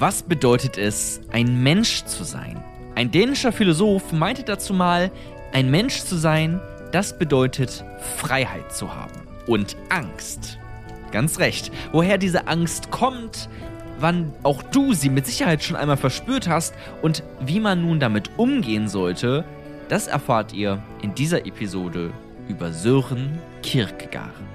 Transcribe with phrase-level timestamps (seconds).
[0.00, 2.64] Was bedeutet es, ein Mensch zu sein?
[2.94, 5.10] Ein dänischer Philosoph meinte dazu mal,
[5.52, 6.58] ein Mensch zu sein,
[6.90, 7.84] das bedeutet
[8.16, 10.58] Freiheit zu haben und Angst.
[11.12, 11.70] Ganz recht.
[11.92, 13.50] Woher diese Angst kommt,
[13.98, 18.30] wann auch du sie mit Sicherheit schon einmal verspürt hast und wie man nun damit
[18.38, 19.44] umgehen sollte,
[19.90, 22.10] das erfahrt ihr in dieser Episode
[22.48, 24.49] über Sören Kierkegaard.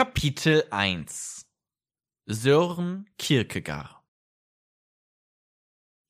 [0.00, 1.44] Kapitel 1
[2.24, 4.00] Sören Kierkegaard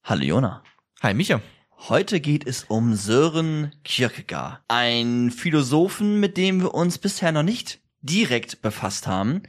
[0.04, 0.62] Hallo Jona.
[1.02, 1.40] Hi Micha.
[1.88, 7.80] Heute geht es um Sören Kierkegaard, ein Philosophen, mit dem wir uns bisher noch nicht
[8.00, 9.42] direkt befasst haben.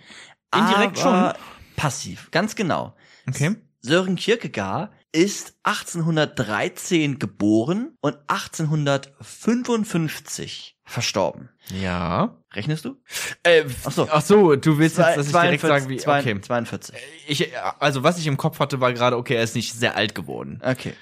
[0.51, 1.37] Indirekt aber
[1.75, 2.95] Passiv, ganz genau.
[3.27, 3.57] Okay.
[3.81, 11.49] Sören Kierkegaard ist 1813 geboren und 1855 verstorben.
[11.79, 12.40] Ja.
[12.53, 12.97] Rechnest du?
[13.43, 14.07] Äh, Ach so.
[14.11, 16.29] Ach so, du willst jetzt, dass ich direkt 42, sagen, wie.
[16.31, 16.41] Okay.
[16.41, 16.95] 42.
[17.27, 17.49] Ich,
[17.79, 20.59] also was ich im Kopf hatte, war gerade, okay, er ist nicht sehr alt geworden.
[20.63, 20.93] Okay.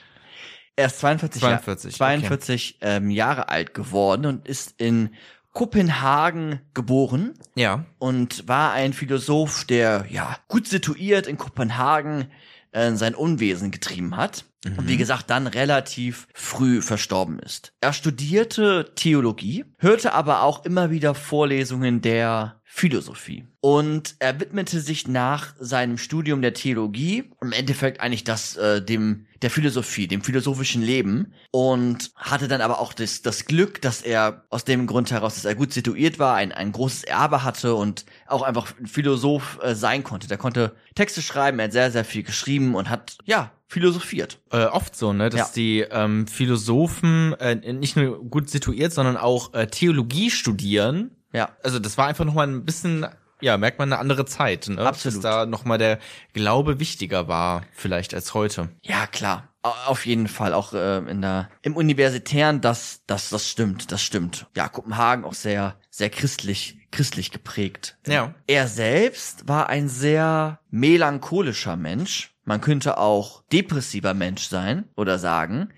[0.75, 5.09] Er ist 42, 42, Jahr, 42 ähm, Jahre alt geworden und ist in
[5.51, 7.85] Kopenhagen geboren Ja.
[7.97, 12.31] und war ein Philosoph, der ja gut situiert in Kopenhagen
[12.71, 17.73] äh, sein Unwesen getrieben hat und wie gesagt dann relativ früh verstorben ist.
[17.81, 25.07] Er studierte Theologie, hörte aber auch immer wieder Vorlesungen der Philosophie und er widmete sich
[25.07, 30.83] nach seinem Studium der Theologie im Endeffekt eigentlich das äh, dem der Philosophie, dem philosophischen
[30.83, 35.33] Leben und hatte dann aber auch das, das Glück, dass er aus dem Grund heraus,
[35.33, 39.57] dass er gut situiert war, ein, ein großes Erbe hatte und auch einfach ein Philosoph
[39.63, 40.27] äh, sein konnte.
[40.27, 44.39] Der konnte Texte schreiben, er hat sehr, sehr viel geschrieben und hat, ja, philosophiert.
[44.51, 45.49] Äh, oft so, ne, dass Ja.
[45.55, 51.11] die ähm, Philosophen äh, nicht nur gut situiert, sondern auch äh, Theologie studieren.
[51.33, 51.49] Ja.
[51.63, 53.05] Also das war einfach noch mal ein bisschen,
[53.41, 54.81] ja, merkt man eine andere Zeit, ne?
[54.85, 55.17] Absolut.
[55.17, 55.99] Dass da noch mal der
[56.33, 58.69] Glaube wichtiger war vielleicht als heute.
[58.81, 59.47] Ja, klar.
[59.61, 64.01] Au- Auf jeden Fall auch äh, in der im Universitären, das das das stimmt, das
[64.01, 64.47] stimmt.
[64.55, 67.97] Ja, Kopenhagen auch sehr sehr christlich christlich geprägt.
[68.07, 68.33] Ja.
[68.47, 72.31] Er selbst war ein sehr melancholischer Mensch.
[72.45, 75.69] Man könnte auch depressiver Mensch sein oder sagen.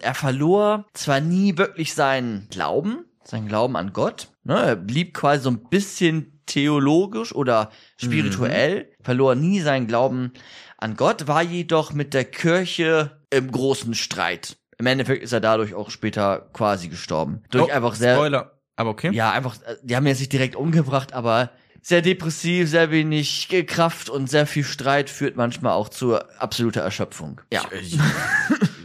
[0.00, 4.28] Er verlor zwar nie wirklich seinen Glauben, seinen Glauben an Gott.
[4.44, 10.32] Ne, er blieb quasi so ein bisschen theologisch oder spirituell, verlor nie seinen Glauben
[10.78, 14.56] an Gott, war jedoch mit der Kirche im großen Streit.
[14.78, 17.42] Im Endeffekt ist er dadurch auch später quasi gestorben.
[17.50, 18.58] Durch Oh, einfach sehr, Spoiler.
[18.76, 19.10] Aber okay.
[19.12, 21.50] ja, einfach, äh, die haben jetzt nicht direkt umgebracht, aber
[21.82, 27.40] sehr depressiv, sehr wenig Kraft und sehr viel Streit führt manchmal auch zu absoluter Erschöpfung.
[27.52, 27.62] Ja.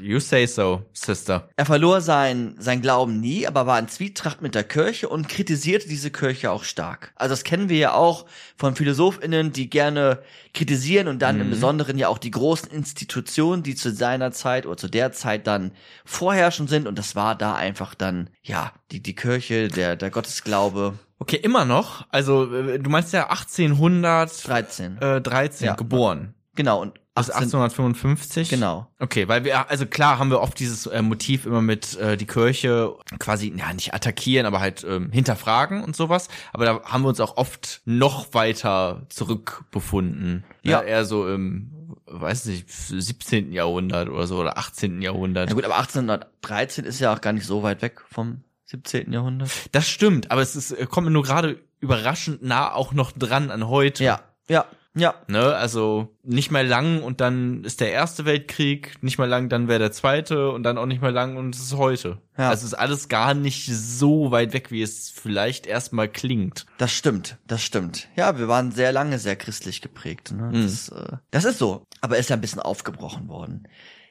[0.06, 1.50] You say so, Sister.
[1.56, 5.88] Er verlor sein, sein Glauben nie, aber war in Zwietracht mit der Kirche und kritisierte
[5.88, 7.12] diese Kirche auch stark.
[7.16, 10.20] Also das kennen wir ja auch von PhilosophInnen, die gerne
[10.54, 14.78] kritisieren und dann im Besonderen ja auch die großen Institutionen, die zu seiner Zeit oder
[14.78, 15.72] zu der Zeit dann
[16.06, 21.00] vorherrschend sind und das war da einfach dann, ja, die, die Kirche, der, der Gottesglaube.
[21.18, 22.06] Okay, immer noch.
[22.12, 25.64] Also äh, du meinst ja 1813 13.
[25.64, 25.74] äh, Ja.
[25.74, 26.35] geboren.
[26.56, 28.50] Genau, und Also 18 1855.
[28.50, 28.88] Genau.
[29.00, 32.26] Okay, weil wir, also klar haben wir oft dieses äh, Motiv immer mit äh, die
[32.26, 36.30] Kirche quasi, ja, nicht attackieren, aber halt ähm, hinterfragen und sowas.
[36.54, 40.44] Aber da haben wir uns auch oft noch weiter zurückbefunden.
[40.64, 40.82] Ja.
[40.82, 40.82] Ja.
[40.82, 41.72] Eher so im,
[42.06, 43.52] weiß nicht, 17.
[43.52, 45.02] Jahrhundert oder so oder 18.
[45.02, 45.50] Jahrhundert.
[45.50, 49.12] Na gut, aber 1813 ist ja auch gar nicht so weit weg vom 17.
[49.12, 49.50] Jahrhundert.
[49.72, 53.52] Das stimmt, aber es ist, äh, kommt mir nur gerade überraschend nah auch noch dran
[53.52, 54.04] an heute.
[54.04, 54.66] Ja, ja,
[54.96, 55.14] ja.
[55.28, 59.68] Ne, also nicht mehr lang und dann ist der erste Weltkrieg, nicht mehr lang, dann
[59.68, 62.20] wäre der zweite und dann auch nicht mehr lang und es ist heute.
[62.38, 62.50] Ja.
[62.50, 66.66] Also es ist alles gar nicht so weit weg, wie es vielleicht erstmal klingt.
[66.78, 68.08] Das stimmt, das stimmt.
[68.16, 70.32] Ja, wir waren sehr lange sehr christlich geprägt.
[70.32, 70.50] Ne?
[70.54, 71.84] Das, äh, das ist so.
[72.02, 73.68] Aber er ist ja ein bisschen aufgebrochen worden.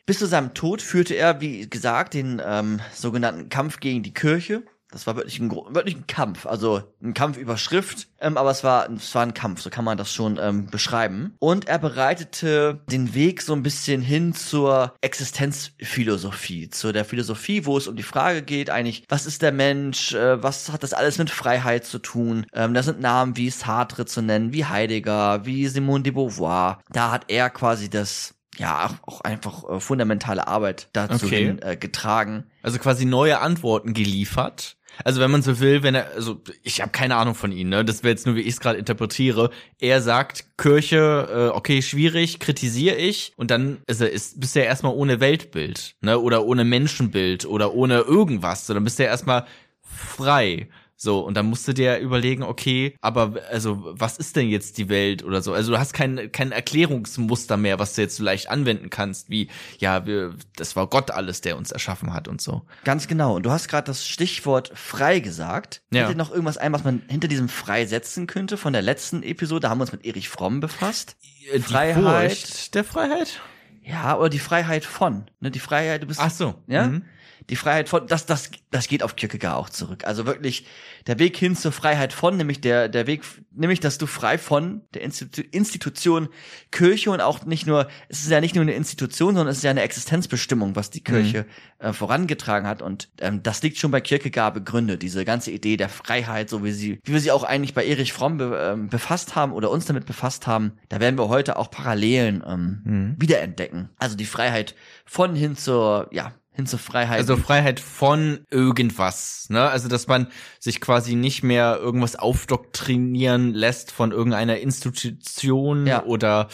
[0.06, 4.62] Bis zu seinem Tod führte er, wie gesagt, den ähm, sogenannten Kampf gegen die Kirche.
[4.94, 8.62] Das war wirklich ein, wirklich ein Kampf, also ein Kampf über Schrift, ähm, aber es
[8.62, 11.34] war, es war ein Kampf, so kann man das schon ähm, beschreiben.
[11.40, 17.76] Und er bereitete den Weg so ein bisschen hin zur Existenzphilosophie, zu der Philosophie, wo
[17.76, 21.18] es um die Frage geht, eigentlich, was ist der Mensch, äh, was hat das alles
[21.18, 22.46] mit Freiheit zu tun?
[22.52, 26.80] Ähm, da sind Namen wie Sartre zu nennen, wie Heidegger, wie Simone de Beauvoir.
[26.92, 31.46] Da hat er quasi das ja, auch einfach äh, fundamentale Arbeit dazu Okay.
[31.46, 32.44] hin, äh, getragen.
[32.62, 34.76] Also quasi neue Antworten geliefert.
[35.02, 37.84] Also wenn man so will, wenn er, also ich habe keine Ahnung von ihm, ne?
[37.84, 39.50] Das wäre jetzt nur, wie ich es gerade interpretiere.
[39.80, 43.32] Er sagt, Kirche, äh, okay, schwierig, kritisiere ich.
[43.36, 46.18] Und dann ist er, ist, bist du ja erstmal ohne Weltbild, ne?
[46.18, 48.66] Oder ohne Menschenbild oder ohne irgendwas.
[48.66, 49.46] So, dann bist du ja erstmal
[49.82, 50.68] frei.
[50.96, 54.88] So, und dann musst du dir überlegen, okay, aber also was ist denn jetzt die
[54.88, 55.52] Welt oder so?
[55.52, 59.48] Also du hast kein, kein Erklärungsmuster mehr, was du jetzt so leicht anwenden kannst, wie,
[59.78, 62.62] ja, wir, das war Gott alles, der uns erschaffen hat und so.
[62.84, 63.36] Ganz genau.
[63.36, 65.82] Und du hast gerade das Stichwort frei gesagt.
[65.90, 66.04] Ja.
[66.04, 68.56] Fällt dir noch irgendwas ein, was man hinter diesem frei setzen könnte?
[68.56, 71.16] Von der letzten Episode, da haben wir uns mit Erich Fromm befasst.
[71.52, 72.32] Die Freiheit.
[72.32, 73.40] Furcht der Freiheit?
[73.84, 75.30] Ja, oder die Freiheit von.
[75.40, 76.20] Ne, die Freiheit, du bist.
[76.22, 76.54] Ach so.
[76.66, 76.88] Ja?
[76.88, 77.04] Mhm.
[77.50, 80.06] Die Freiheit von, das, das, das geht auf Kierkegaard auch zurück.
[80.06, 80.66] Also wirklich
[81.06, 83.22] der Weg hin zur Freiheit von, nämlich der, der Weg,
[83.54, 86.28] nämlich, dass du frei von der Institu Institution
[86.70, 89.62] Kirche und auch nicht nur, es ist ja nicht nur eine Institution, sondern es ist
[89.64, 91.44] ja eine Existenzbestimmung, was die Kirche
[91.80, 92.80] äh, vorangetragen hat.
[92.80, 96.72] Und ähm, das liegt schon bei Kierkegaard begründet, diese ganze Idee der Freiheit, so wie
[96.72, 99.84] sie, wie wir sie auch eigentlich bei Erich Fromm be, ähm, befasst haben oder uns
[99.84, 100.78] damit befasst haben.
[100.88, 103.16] Da werden wir heute auch Parallelen ähm, Mhm.
[103.18, 103.73] wiederentdecken.
[103.98, 104.74] Also die Freiheit
[105.04, 107.18] von hin zur, ja, hin zur Freiheit.
[107.18, 109.68] Also Freiheit von irgendwas, ne?
[109.68, 110.28] Also dass man
[110.60, 116.04] sich quasi nicht mehr irgendwas aufdoktrinieren lässt von irgendeiner Institution Ja.
[116.04, 116.46] oder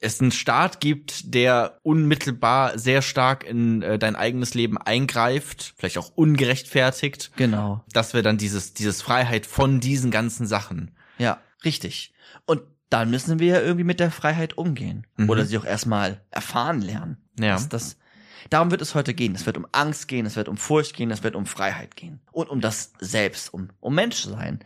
[0.00, 5.98] es einen Staat gibt, der unmittelbar sehr stark in äh, dein eigenes Leben eingreift, vielleicht
[5.98, 7.32] auch ungerechtfertigt.
[7.36, 7.84] genau.
[7.92, 10.92] Das wäre dann dieses dieses Freiheit von diesen ganzen Sachen.
[11.18, 12.12] Ja, richtig.
[12.46, 15.06] Und dann müssen wir ja irgendwie mit der Freiheit umgehen.
[15.16, 15.28] Mhm.
[15.28, 17.18] Oder sie auch erstmal erfahren lernen.
[17.38, 17.54] Ja.
[17.54, 17.96] Das, das,
[18.50, 19.34] darum wird es heute gehen.
[19.34, 22.20] Es wird um Angst gehen, es wird um Furcht gehen, es wird um Freiheit gehen.
[22.32, 24.60] Und um das Selbst, um, um Menschsein.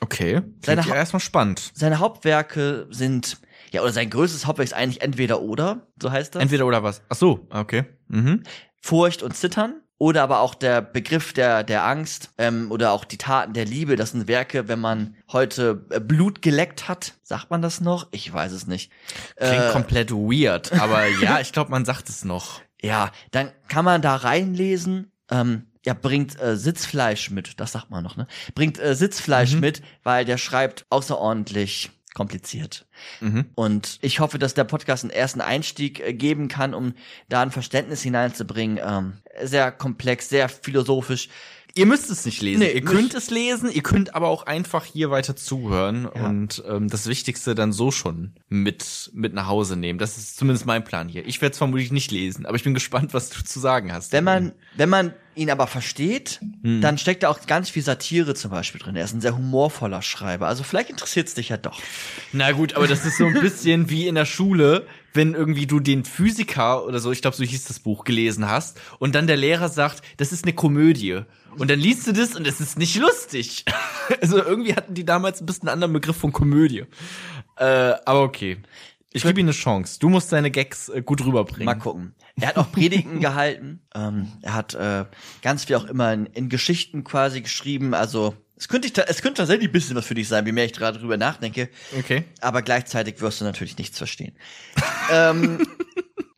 [0.00, 0.42] Okay.
[0.64, 1.72] Seine ja erstmal spannend.
[1.74, 3.38] Seine Hauptwerke sind,
[3.72, 6.42] ja, oder sein größtes Hauptwerk ist eigentlich entweder oder, so heißt das.
[6.42, 7.02] Entweder oder was.
[7.08, 7.84] Ach so, okay.
[8.08, 8.42] Mhm.
[8.80, 9.80] Furcht und Zittern.
[10.04, 13.96] Oder aber auch der Begriff der, der Angst ähm, oder auch die Taten der Liebe.
[13.96, 17.14] Das sind Werke, wenn man heute äh, Blut geleckt hat.
[17.22, 18.08] Sagt man das noch?
[18.10, 18.92] Ich weiß es nicht.
[19.36, 22.60] Klingt Äh, komplett weird, aber ja, ich glaube, man sagt es noch.
[22.82, 25.10] Ja, dann kann man da reinlesen.
[25.30, 28.26] Ähm, ja, bringt äh, Sitzfleisch mit, das sagt man noch, ne?
[28.54, 29.60] Bringt äh, Sitzfleisch Mhm.
[29.60, 32.86] mit, weil der schreibt außerordentlich kompliziert.
[33.20, 33.46] Mhm.
[33.54, 36.94] Und ich hoffe, dass der Podcast einen ersten Einstieg äh, geben kann, um
[37.28, 38.80] da ein Verständnis hineinzubringen.
[38.82, 41.28] Ähm, sehr komplex, sehr philosophisch.
[41.76, 42.60] Ihr müsst es nicht lesen.
[42.60, 46.26] Nee, ihr könnt es lesen, ihr könnt aber auch einfach hier weiter zuhören Ja.
[46.26, 49.98] und ähm, das Wichtigste dann so schon mit mit nach Hause nehmen.
[49.98, 51.26] Das ist zumindest mein Plan hier.
[51.26, 54.12] Ich werde es vermutlich nicht lesen, aber ich bin gespannt, was du zu sagen hast.
[54.12, 56.80] Wenn man, wenn man ihn aber versteht, Hm.
[56.80, 58.94] dann steckt da auch ganz viel Satire zum Beispiel drin.
[58.94, 60.46] Er ist ein sehr humorvoller Schreiber.
[60.46, 61.80] Also vielleicht interessiert es dich ja doch.
[62.32, 65.80] Na gut, aber das ist so ein bisschen wie in der Schule, wenn irgendwie du
[65.80, 69.36] den Physiker oder so, ich glaube, so hieß das Buch, gelesen hast und dann der
[69.36, 71.20] Lehrer sagt, das ist eine Komödie.
[71.56, 73.64] Und dann liest du das und es ist nicht lustig.
[74.20, 76.84] Also irgendwie hatten die damals ein bisschen einen anderen Begriff von Komödie.
[77.56, 78.58] Äh, aber okay.
[79.14, 79.98] Ich gebe ihm eine Chance.
[79.98, 81.64] Du musst deine Gags äh, gut rüberbringen.
[81.64, 82.14] Mal gucken.
[82.38, 83.80] Er hat auch Predigten gehalten.
[83.94, 85.06] Ähm, er hat äh,
[85.40, 87.94] ganz viel auch immer in, in Geschichten quasi geschrieben.
[87.94, 90.64] Also es könnte, ich, es könnte tatsächlich ein bisschen was für dich sein, wie mehr
[90.64, 91.68] ich gerade drüber nachdenke.
[91.98, 92.24] Okay.
[92.40, 94.36] Aber gleichzeitig wirst du natürlich nichts verstehen.
[95.12, 95.66] ähm,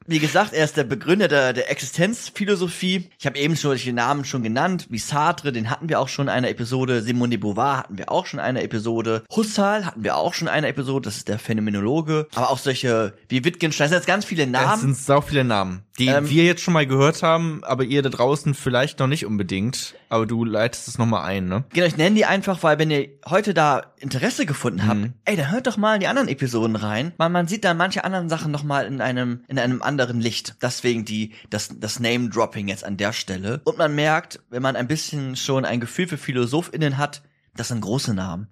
[0.07, 3.09] wie gesagt, er ist der Begründer der, der Existenzphilosophie.
[3.19, 6.27] Ich habe eben schon solche Namen schon genannt, wie Sartre, den hatten wir auch schon
[6.27, 7.03] in einer Episode.
[7.03, 9.25] Simone de Beauvoir hatten wir auch schon in einer Episode.
[9.35, 12.27] Husserl hatten wir auch schon in einer Episode, das ist der Phänomenologe.
[12.35, 14.81] Aber auch solche wie Wittgenstein, das sind jetzt ganz viele Es Namen.
[14.81, 18.09] sind sau viele Namen, die Ähm, wir jetzt schon mal gehört haben, aber ihr da
[18.09, 19.95] draußen vielleicht noch nicht unbedingt.
[20.09, 21.65] Aber du leitest es nochmal ein, ne?
[21.73, 25.13] Genau, ich nenne die einfach, weil wenn ihr heute da Interesse gefunden habt, Mhm.
[25.25, 27.13] ey, dann hört doch mal in die anderen Episoden rein.
[27.19, 30.57] Man, man sieht dann manche anderen Sachen noch mal in einem in einem anderen Licht.
[30.63, 33.61] Deswegen die das das Name Dropping jetzt an der Stelle.
[33.65, 37.23] Und man merkt, wenn man ein bisschen schon ein Gefühl für Philosophinnen hat,
[37.55, 38.49] das sind große Namen.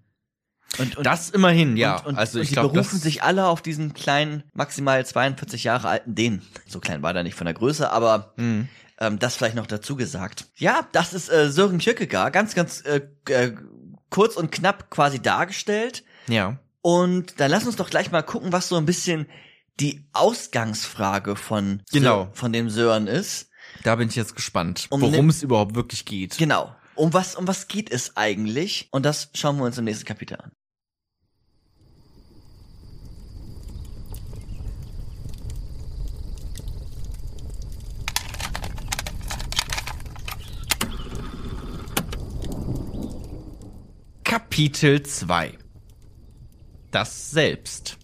[0.79, 1.99] Und, und Das immerhin, ja.
[2.01, 5.63] Und, und, also und ich die glaube, berufen sich alle auf diesen kleinen, maximal 42
[5.65, 6.43] Jahre alten Dänen.
[6.67, 8.69] So klein war der nicht von der Größe, aber Mhm.
[8.99, 10.47] ähm, das vielleicht noch dazu gesagt.
[10.57, 13.53] Ja, das ist äh, Sören Kierkegaard, ganz, ganz äh, äh,
[14.11, 16.03] kurz und knapp quasi dargestellt.
[16.29, 16.59] ja.
[16.87, 19.27] Und dann lass uns doch gleich mal gucken, was so ein bisschen
[19.81, 22.29] die Ausgangsfrage von, Genau.
[22.33, 23.49] Von dem Sören ist.
[23.83, 26.39] Da bin ich jetzt gespannt, Um worum ne- es überhaupt wirklich geht.
[26.39, 26.75] Genau.
[26.95, 28.89] Um was, um was geht es eigentlich?
[28.93, 30.53] Und das schauen wir uns im nächsten Kapitel an.
[44.25, 45.59] Kapitel 2
[46.91, 47.99] Das Selbst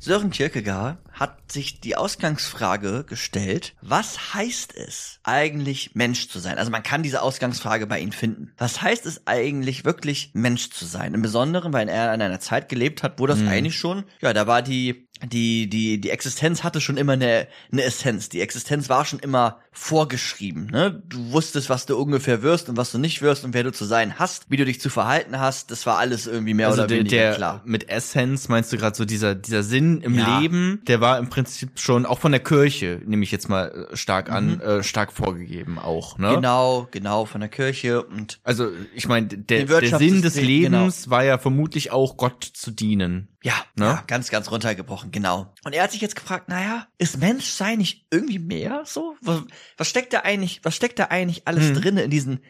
[0.00, 6.56] Sören Kierkegaard hat sich die Ausgangsfrage gestellt, was heißt es eigentlich Mensch zu sein?
[6.56, 8.52] Also man kann diese Ausgangsfrage bei ihm finden.
[8.58, 11.14] Was heißt es eigentlich wirklich Mensch zu sein?
[11.14, 13.48] Im Besonderen, weil er in einer Zeit gelebt hat, wo das mhm.
[13.48, 17.82] eigentlich schon, ja, da war die die, die, die Existenz hatte schon immer eine, eine
[17.82, 18.28] Essenz.
[18.28, 20.66] Die Existenz war schon immer vorgeschrieben.
[20.66, 21.02] Ne?
[21.08, 23.84] Du wusstest, was du ungefähr wirst und was du nicht wirst und wer du zu
[23.84, 25.70] sein hast, wie du dich zu verhalten hast.
[25.70, 27.62] Das war alles irgendwie mehr also oder der, weniger der, klar.
[27.64, 30.40] Mit Essenz meinst du gerade so dieser, dieser Sinn im ja.
[30.40, 33.96] Leben, der war im Prinzip schon auch von der Kirche, nehme ich jetzt mal äh,
[33.96, 34.60] stark an, mhm.
[34.60, 36.18] äh, stark vorgegeben auch.
[36.18, 36.34] Ne?
[36.34, 38.40] Genau, genau, von der Kirche und.
[38.42, 40.46] Also ich meine, der, der Sinn des genau.
[40.46, 41.16] Lebens genau.
[41.16, 43.28] war ja vermutlich auch Gott zu dienen.
[43.42, 43.84] Ja, ne?
[43.84, 45.52] ja, ganz, ganz runtergebrochen, genau.
[45.64, 49.16] Und er hat sich jetzt gefragt, naja, ist Menschsein nicht irgendwie mehr so?
[49.20, 49.42] Was,
[49.76, 51.74] was steckt da eigentlich, was steckt da eigentlich alles hm.
[51.74, 52.40] drin in diesen,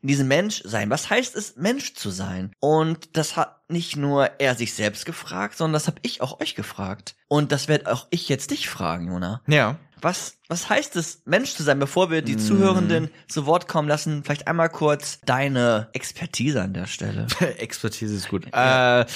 [0.00, 0.90] in diesem Menschsein?
[0.90, 2.52] Was heißt es, Mensch zu sein?
[2.58, 6.56] Und das hat nicht nur er sich selbst gefragt, sondern das habe ich auch euch
[6.56, 7.14] gefragt.
[7.28, 9.42] Und das werde auch ich jetzt dich fragen, Jona.
[9.46, 9.78] Ja.
[10.02, 12.40] Was, was heißt es, Mensch zu sein, bevor wir die mm.
[12.40, 14.24] Zuhörenden zu Wort kommen lassen?
[14.24, 17.28] Vielleicht einmal kurz deine Expertise an der Stelle.
[17.58, 18.46] Expertise ist gut.
[18.52, 19.02] Ja.
[19.02, 19.06] Äh,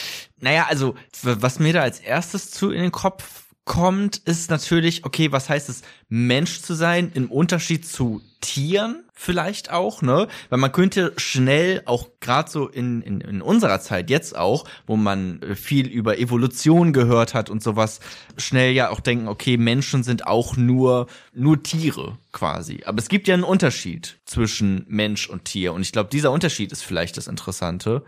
[0.41, 5.33] naja, also, was mir da als erstes zu in den Kopf kommt, ist natürlich, okay,
[5.33, 10.29] was heißt es, Mensch zu sein im Unterschied zu Tieren vielleicht auch, ne?
[10.51, 14.97] Weil man könnte schnell auch gerade so in, in, in unserer Zeit jetzt auch, wo
[14.97, 18.01] man viel über Evolution gehört hat und sowas,
[18.37, 22.83] schnell ja auch denken, okay, Menschen sind auch nur nur Tiere quasi.
[22.85, 26.71] Aber es gibt ja einen Unterschied zwischen Mensch und Tier und ich glaube, dieser Unterschied
[26.71, 28.05] ist vielleicht das Interessante.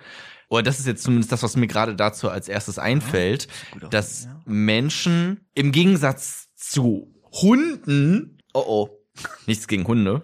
[0.51, 3.49] Oder das ist jetzt zumindest das, was mir gerade dazu als erstes einfällt,
[3.81, 4.41] ja, dass ja.
[4.47, 8.99] Menschen im Gegensatz zu Hunden, oh oh,
[9.47, 10.23] nichts gegen Hunde,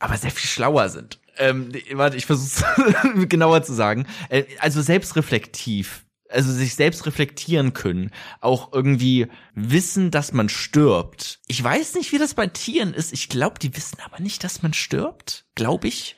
[0.00, 1.20] aber sehr viel schlauer sind.
[1.36, 4.06] Ähm, warte, ich versuche genauer zu sagen.
[4.28, 11.40] Äh, also selbstreflektiv also sich selbst reflektieren können, auch irgendwie wissen, dass man stirbt.
[11.48, 13.12] Ich weiß nicht, wie das bei Tieren ist.
[13.12, 15.44] Ich glaube, die wissen aber nicht, dass man stirbt.
[15.54, 16.16] Glaube ich.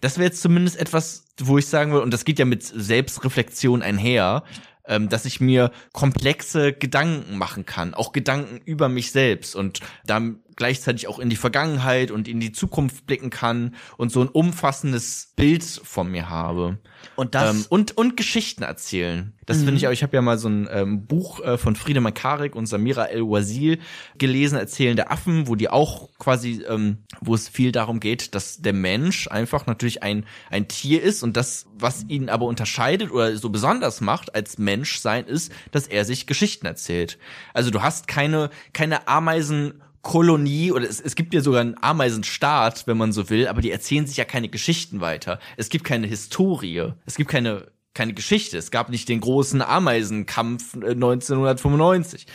[0.00, 3.82] Das wäre jetzt zumindest etwas, wo ich sagen würde, und das geht ja mit Selbstreflexion
[3.82, 4.44] einher,
[4.86, 10.40] ähm, dass ich mir komplexe Gedanken machen kann, auch Gedanken über mich selbst und dann
[10.56, 15.32] gleichzeitig auch in die Vergangenheit und in die Zukunft blicken kann und so ein umfassendes
[15.36, 16.78] Bild von mir habe.
[17.16, 19.34] Und das ähm, und und Geschichten erzählen.
[19.46, 19.64] Das mhm.
[19.64, 19.92] finde ich auch.
[19.92, 23.22] Ich habe ja mal so ein ähm, Buch äh, von Friedemann Karik und Samira El
[23.22, 23.78] Wazil
[24.16, 28.72] gelesen, Erzählende Affen, wo die auch quasi, ähm, wo es viel darum geht, dass der
[28.72, 33.50] Mensch einfach natürlich ein ein Tier ist und das, was ihn aber unterscheidet oder so
[33.50, 37.18] besonders macht als Mensch sein, ist, dass er sich Geschichten erzählt.
[37.52, 42.86] Also du hast keine keine Ameisen Kolonie oder es, es gibt ja sogar einen Ameisenstaat,
[42.86, 45.40] wenn man so will, aber die erzählen sich ja keine Geschichten weiter.
[45.56, 46.92] Es gibt keine Historie.
[47.06, 48.58] Es gibt keine keine Geschichte.
[48.58, 52.26] Es gab nicht den großen Ameisenkampf 1995.
[52.26, 52.30] Äh,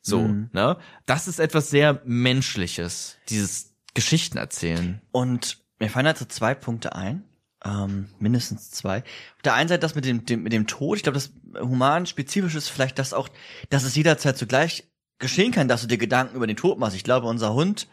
[0.00, 0.48] so, mhm.
[0.52, 0.78] ne?
[1.06, 5.02] Das ist etwas sehr Menschliches, dieses Geschichten erzählen.
[5.10, 7.24] Und mir fallen dazu zwei Punkte ein.
[7.64, 8.98] Ähm, mindestens zwei.
[8.98, 10.96] Auf der einen Seite das mit dem, dem mit dem Tod.
[10.96, 13.28] Ich glaube, das human spezifisch ist vielleicht das auch,
[13.70, 14.84] dass es jederzeit zugleich
[15.22, 16.94] geschehen kann, dass du dir Gedanken über den Tod machst.
[16.94, 17.88] Ich glaube, unser Hund,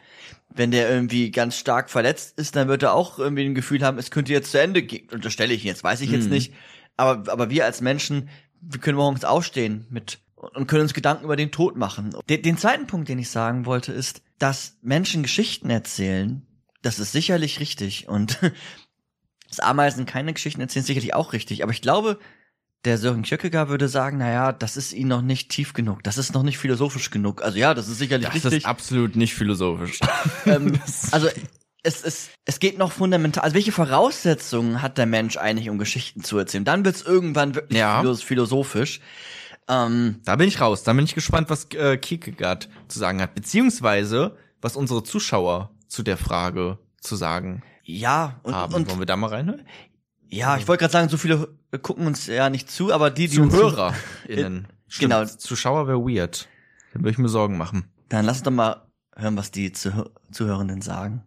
[0.50, 3.98] wenn der irgendwie ganz stark verletzt ist, dann wird er auch irgendwie ein Gefühl haben,
[3.98, 5.08] es könnte jetzt zu Ende gehen.
[5.14, 6.32] Unterstelle ich ihn jetzt, weiß ich jetzt mhm.
[6.32, 6.54] nicht.
[6.98, 8.28] Aber, aber wir als Menschen,
[8.60, 12.14] wir können morgens aufstehen mit und können uns Gedanken über den Tod machen.
[12.30, 16.46] Den, den zweiten Punkt, den ich sagen wollte, ist, dass Menschen Geschichten erzählen.
[16.82, 18.08] Das ist sicherlich richtig.
[18.08, 18.40] Und
[19.50, 21.64] das Ameisen keine Geschichten erzählen, ist sicherlich auch richtig.
[21.64, 22.20] Aber ich glaube,
[22.86, 26.34] der Sören Kierkegaard würde sagen, naja, das ist ihn noch nicht tief genug, das ist
[26.34, 27.42] noch nicht philosophisch genug.
[27.42, 28.52] Also ja, das ist sicherlich das richtig.
[28.52, 30.00] Das ist absolut nicht philosophisch.
[30.46, 30.80] ähm,
[31.12, 31.28] also
[31.84, 33.44] es, es, es geht noch fundamental.
[33.44, 36.66] Also welche Voraussetzungen hat der Mensch eigentlich, um Geschichten zu erzählen?
[36.66, 38.04] Dann wird's irgendwann wirklich ja.
[38.16, 39.02] philosophisch.
[39.68, 40.84] Ähm, da bin ich raus.
[40.84, 46.04] Da bin ich gespannt, was äh, Kierkegaard zu sagen hat, beziehungsweise was unsere Zuschauer zu
[46.04, 47.62] der Frage zu sagen.
[47.84, 48.74] Ja, und, haben.
[48.74, 49.66] und wollen wir da mal reinhören?
[50.30, 51.50] Ja, ich wollte gerade sagen, so viele
[51.82, 54.68] gucken uns ja nicht zu, aber die, die ZuhörerInnen.
[54.88, 55.26] Stimmt, genau.
[55.26, 56.48] Zuschauer wäre weird.
[56.94, 57.86] Da würde ich mir Sorgen machen.
[58.10, 58.84] Dann lass uns doch mal
[59.16, 61.24] hören, was die Zuhörenden sagen.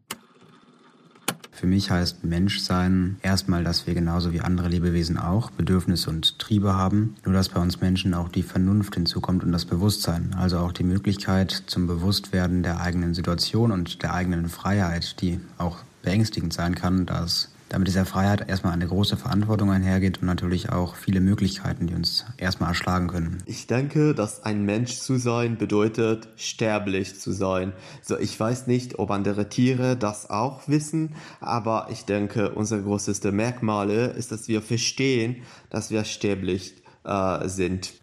[1.51, 6.75] Für mich heißt Menschsein erstmal, dass wir genauso wie andere Lebewesen auch Bedürfnisse und Triebe
[6.75, 10.73] haben, nur dass bei uns Menschen auch die Vernunft hinzukommt und das Bewusstsein, also auch
[10.73, 16.75] die Möglichkeit zum Bewusstwerden der eigenen Situation und der eigenen Freiheit, die auch beängstigend sein
[16.75, 21.87] kann, dass damit dieser Freiheit erstmal eine große Verantwortung einhergeht und natürlich auch viele Möglichkeiten,
[21.87, 23.39] die uns erstmal erschlagen können.
[23.47, 27.73] Ich denke, dass ein Mensch zu sein bedeutet, sterblich zu sein.
[28.03, 33.23] So, ich weiß nicht, ob andere Tiere das auch wissen, aber ich denke, unser größtes
[33.25, 35.37] Merkmale ist, dass wir verstehen,
[35.71, 36.75] dass wir sterblich
[37.05, 37.95] äh, sind.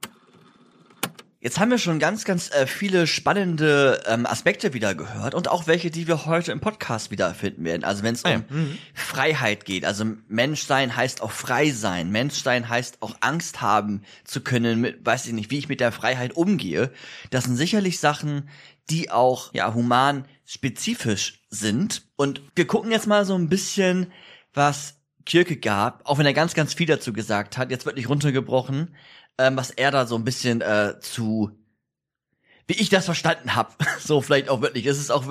[1.42, 5.68] Jetzt haben wir schon ganz, ganz äh, viele spannende ähm, Aspekte wieder gehört und auch
[5.68, 7.86] welche, die wir heute im Podcast wiederfinden werden.
[7.86, 8.78] Also wenn es um mhm.
[8.94, 12.12] Freiheit geht, also Menschsein heißt auch frei sein.
[12.12, 15.94] Menschsein heißt auch Angst haben zu können, mit, weiß ich nicht, wie ich mit der
[15.94, 16.92] Freiheit umgehe.
[17.30, 18.50] Das sind sicherlich Sachen,
[18.90, 22.02] die auch ja human spezifisch sind.
[22.18, 24.12] Und wir gucken jetzt mal so ein bisschen,
[24.54, 28.94] was Kirke gab, auch wenn er ganz, ganz viel dazu gesagt hat, jetzt wirklich runtergebrochen
[29.40, 31.52] ähm, was er da so ein bisschen äh, zu
[32.68, 34.86] wie ich das verstanden habe, so vielleicht auch wirklich.
[34.86, 35.26] Es ist auch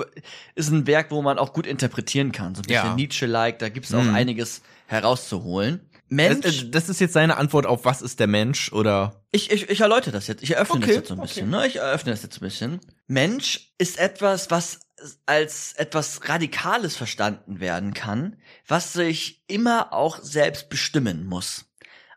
[0.55, 2.95] ist ein Werk, wo man auch gut interpretieren kann, so ein bisschen ja.
[2.95, 3.59] Nietzsche-like.
[3.59, 4.13] Da gibt's auch mhm.
[4.13, 5.89] einiges herauszuholen.
[6.09, 9.23] Mensch, das, das, ist jetzt seine Antwort auf was ist der Mensch oder?
[9.31, 10.43] Ich ich, ich erläutere das jetzt.
[10.43, 11.53] Ich eröffne okay, das jetzt so ein bisschen.
[11.53, 11.61] Okay.
[11.61, 11.67] Ne?
[11.67, 12.79] Ich eröffne das jetzt ein bisschen.
[13.07, 14.79] Mensch ist etwas, was
[15.25, 18.35] als etwas Radikales verstanden werden kann,
[18.67, 21.68] was sich immer auch selbst bestimmen muss.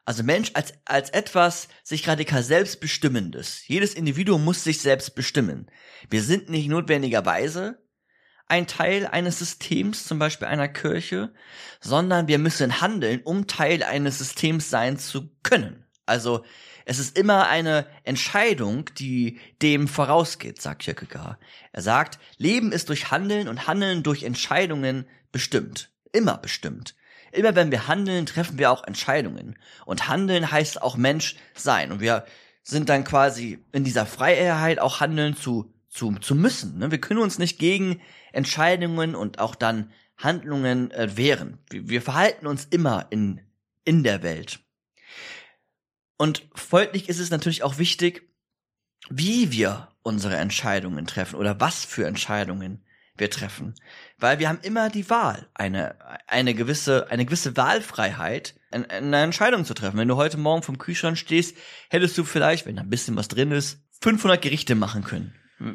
[0.04, 3.66] Also Mensch als, als etwas sich radikal selbstbestimmendes.
[3.68, 5.70] Jedes Individuum muss sich selbst bestimmen.
[6.10, 7.78] Wir sind nicht notwendigerweise
[8.48, 11.32] ein Teil eines Systems, zum Beispiel einer Kirche,
[11.80, 15.86] sondern wir müssen handeln, um Teil eines Systems sein zu können.
[16.04, 16.44] Also
[16.84, 21.38] es ist immer eine Entscheidung, die dem vorausgeht, sagt Kierkegaard.
[21.72, 25.90] Er sagt, Leben ist durch Handeln und Handeln durch Entscheidungen bestimmt.
[26.12, 26.94] Immer bestimmt.
[27.32, 29.58] Immer wenn wir handeln, treffen wir auch Entscheidungen.
[29.86, 31.90] Und handeln heißt auch Mensch sein.
[31.90, 32.24] Und wir
[32.62, 36.78] sind dann quasi in dieser Freiheit auch handeln zu, zu, zu müssen.
[36.78, 36.90] Ne?
[36.90, 38.00] Wir können uns nicht gegen
[38.32, 41.58] Entscheidungen und auch dann Handlungen äh, wehren.
[41.70, 43.40] Wir, wir verhalten uns immer in,
[43.84, 44.60] in der Welt.
[46.16, 48.28] Und folglich ist es natürlich auch wichtig,
[49.08, 52.84] wie wir unsere Entscheidungen treffen oder was für Entscheidungen
[53.22, 53.74] wir treffen.
[54.18, 55.94] Weil wir haben immer die Wahl, eine,
[56.26, 59.96] eine gewisse, eine gewisse Wahlfreiheit, eine Entscheidung zu treffen.
[59.96, 61.56] Wenn du heute Morgen vom Kühlschrank stehst,
[61.88, 65.34] hättest du vielleicht, wenn da ein bisschen was drin ist, 500 Gerichte machen können.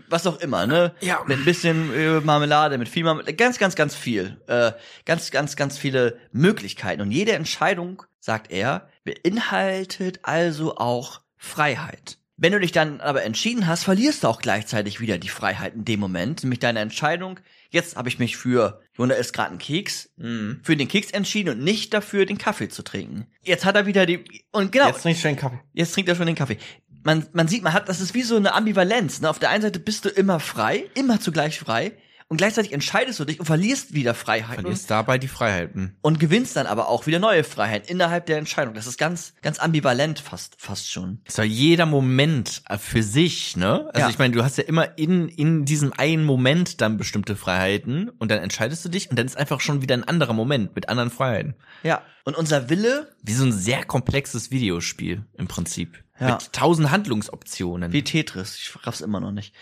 [0.10, 0.94] Was auch immer, ne?
[1.00, 1.24] Ja.
[1.26, 4.42] Mit ein bisschen äh, Marmelade, mit viel Marmelade, ganz, ganz, ganz viel.
[4.48, 4.74] Äh,
[5.06, 7.02] ganz, ganz, ganz viele Möglichkeiten.
[7.02, 12.18] Und jede Entscheidung, sagt er, beinhaltet also auch Freiheit.
[12.40, 15.86] Wenn du dich dann aber entschieden hast, verlierst du auch gleichzeitig wieder die Freiheit in
[15.86, 17.40] dem Moment, nämlich deine Entscheidung.
[17.72, 20.60] Jetzt habe ich mich für, Jona isst gerade einen Keks, mhm.
[20.62, 23.26] für den Keks entschieden und nicht dafür, den Kaffee zu trinken.
[23.42, 24.88] Jetzt hat er wieder die, und genau.
[24.88, 25.60] Jetzt trinkt er den Kaffee.
[25.74, 26.58] Jetzt trinkt er schon den Kaffee.
[27.04, 29.20] Man, man sieht, man hat, das ist wie so eine Ambivalenz.
[29.22, 29.30] Ne?
[29.30, 31.94] Auf der einen Seite bist du immer frei, immer zugleich frei
[32.30, 34.64] und gleichzeitig entscheidest du dich und verlierst wieder Freiheiten.
[34.64, 35.96] Verlierst dabei die Freiheiten.
[36.02, 38.74] Und gewinnst dann aber auch wieder neue Freiheiten innerhalb der Entscheidung.
[38.74, 41.22] Das ist ganz, ganz ambivalent fast, fast schon.
[41.24, 43.90] Es war jeder Moment für sich, ne?
[43.94, 44.10] Also ja.
[44.10, 48.30] ich meine, du hast ja immer in, in diesem einen Moment dann bestimmte Freiheiten und
[48.30, 51.12] dann entscheidest du dich und dann ist einfach schon wieder ein anderer Moment mit anderen
[51.12, 51.56] Freiheiten.
[51.84, 52.02] Ja.
[52.26, 53.16] Und unser Wille.
[53.24, 56.04] Wie so ein sehr komplexes Videospiel im Prinzip.
[56.20, 56.34] Ja.
[56.34, 57.94] Mit tausend Handlungsoptionen.
[57.94, 58.58] Wie Tetris.
[58.58, 59.54] Ich raff's immer noch nicht.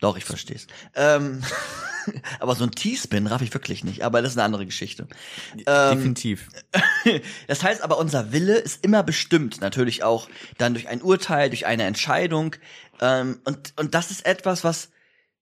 [0.00, 0.66] Doch, ich versteh's.
[0.94, 1.42] Ähm,
[2.40, 5.08] aber so ein T-Spin raff ich wirklich nicht, aber das ist eine andere Geschichte.
[5.66, 6.48] Ähm, Definitiv.
[7.48, 11.66] das heißt aber, unser Wille ist immer bestimmt, natürlich auch dann durch ein Urteil, durch
[11.66, 12.56] eine Entscheidung.
[13.00, 14.90] Ähm, und, und das ist etwas, was,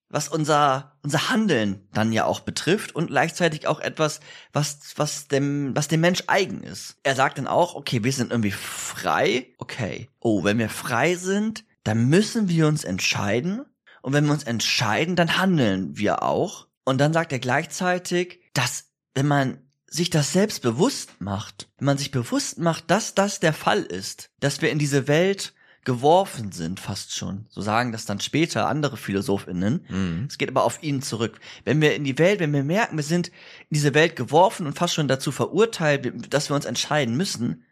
[0.09, 4.21] was unser, unser Handeln dann ja auch betrifft und gleichzeitig auch etwas,
[4.53, 6.97] was, was dem, was dem Mensch eigen ist.
[7.03, 9.49] Er sagt dann auch, okay, wir sind irgendwie frei.
[9.59, 10.09] Okay.
[10.21, 13.64] Oh, wenn wir frei sind, dann müssen wir uns entscheiden
[14.07, 16.69] und wenn wir uns entscheiden, dann handeln wir auch.
[16.85, 21.99] Und dann sagt er gleichzeitig, dass wenn man sich das selbst bewusst macht, wenn man
[21.99, 26.79] sich bewusst macht, dass das der Fall ist, dass wir in diese Welt geworfen sind,
[26.79, 27.47] fast schon.
[27.51, 29.85] So sagen das dann später andere PhilosophInnen.
[29.88, 30.27] Mhm.
[30.29, 31.40] Es geht aber auf ihn zurück.
[31.64, 34.79] Wenn wir in die Welt, wenn wir merken, wir sind in diese Welt geworfen und
[34.79, 37.64] fast schon dazu verurteilt, dass wir uns entscheiden müssen,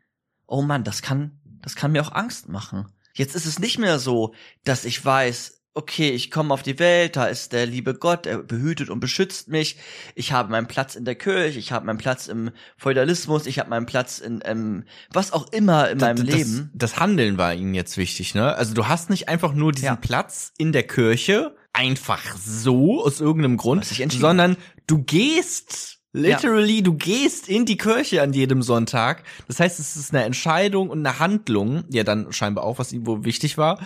[0.48, 2.88] oh Mann, das kann, das kann mir auch Angst machen.
[3.12, 7.16] Jetzt ist es nicht mehr so, dass ich weiß, okay, ich komme auf die Welt,
[7.16, 9.76] da ist der liebe Gott, er behütet und beschützt mich.
[10.14, 13.70] Ich habe meinen Platz in der Kirche, ich habe meinen Platz im Feudalismus, ich habe
[13.70, 16.70] meinen Platz in ähm, was auch immer in meinem das, Leben.
[16.74, 18.54] Das Handeln war ihnen jetzt wichtig, ne?
[18.54, 19.96] Also du hast nicht einfach nur diesen ja.
[19.96, 24.56] Platz in der Kirche einfach so aus irgendeinem Grund, sondern
[24.86, 26.82] du gehst Literally, ja.
[26.82, 29.24] du gehst in die Kirche an jedem Sonntag.
[29.48, 33.04] Das heißt, es ist eine Entscheidung und eine Handlung, ja dann scheinbar auch, was ihm
[33.04, 33.84] wohl wichtig war,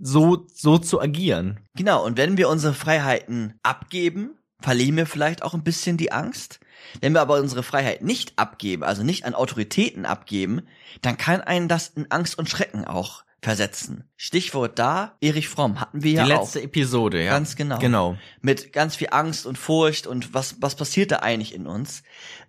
[0.00, 1.60] so, so zu agieren.
[1.74, 6.60] Genau, und wenn wir unsere Freiheiten abgeben, verlieren wir vielleicht auch ein bisschen die Angst.
[7.00, 10.62] Wenn wir aber unsere Freiheit nicht abgeben, also nicht an Autoritäten abgeben,
[11.02, 14.04] dann kann einen das in Angst und Schrecken auch versetzen.
[14.16, 16.42] Stichwort da, Erich Fromm hatten wir Die ja auch.
[16.42, 17.30] letzte Episode, ja.
[17.30, 17.78] Ganz genau.
[17.78, 18.16] Genau.
[18.40, 22.02] Mit ganz viel Angst und Furcht und was, was passiert da eigentlich in uns?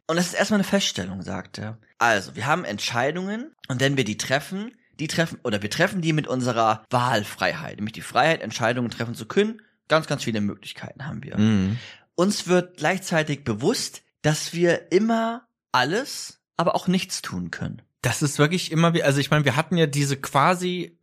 [0.07, 1.77] Und das ist erstmal eine Feststellung, sagt er.
[1.99, 6.13] Also, wir haben Entscheidungen und wenn wir die treffen, die treffen, oder wir treffen die
[6.13, 9.61] mit unserer Wahlfreiheit, nämlich die Freiheit, Entscheidungen treffen zu können.
[9.87, 11.37] Ganz, ganz viele Möglichkeiten haben wir.
[11.37, 11.77] Mhm.
[12.15, 17.81] Uns wird gleichzeitig bewusst, dass wir immer alles, aber auch nichts tun können.
[18.01, 20.97] Das ist wirklich immer wie, also ich meine, wir hatten ja diese quasi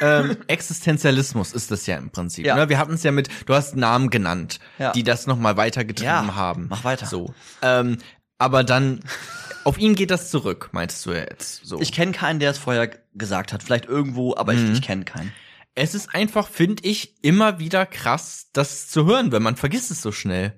[0.00, 2.44] ähm, Existenzialismus ist das ja im Prinzip.
[2.44, 2.56] Ja.
[2.56, 2.68] Ne?
[2.68, 4.92] Wir hatten es ja mit, du hast Namen genannt, Ja.
[4.92, 6.66] die das nochmal weitergetrieben Ja, haben.
[6.68, 7.06] mach weiter.
[7.06, 7.32] So.
[7.62, 7.98] Ähm,
[8.38, 9.00] aber dann,
[9.64, 11.64] auf ihn geht das zurück, meintest du jetzt.
[11.64, 11.80] So.
[11.80, 13.62] Ich kenne keinen, der es vorher gesagt hat.
[13.62, 14.66] Vielleicht irgendwo, aber Mhm.
[14.72, 15.32] ich, ich kenne keinen.
[15.74, 20.02] es ist einfach, finde ich, immer wieder krass, das zu hören, weil man vergisst es
[20.02, 20.52] so schnell.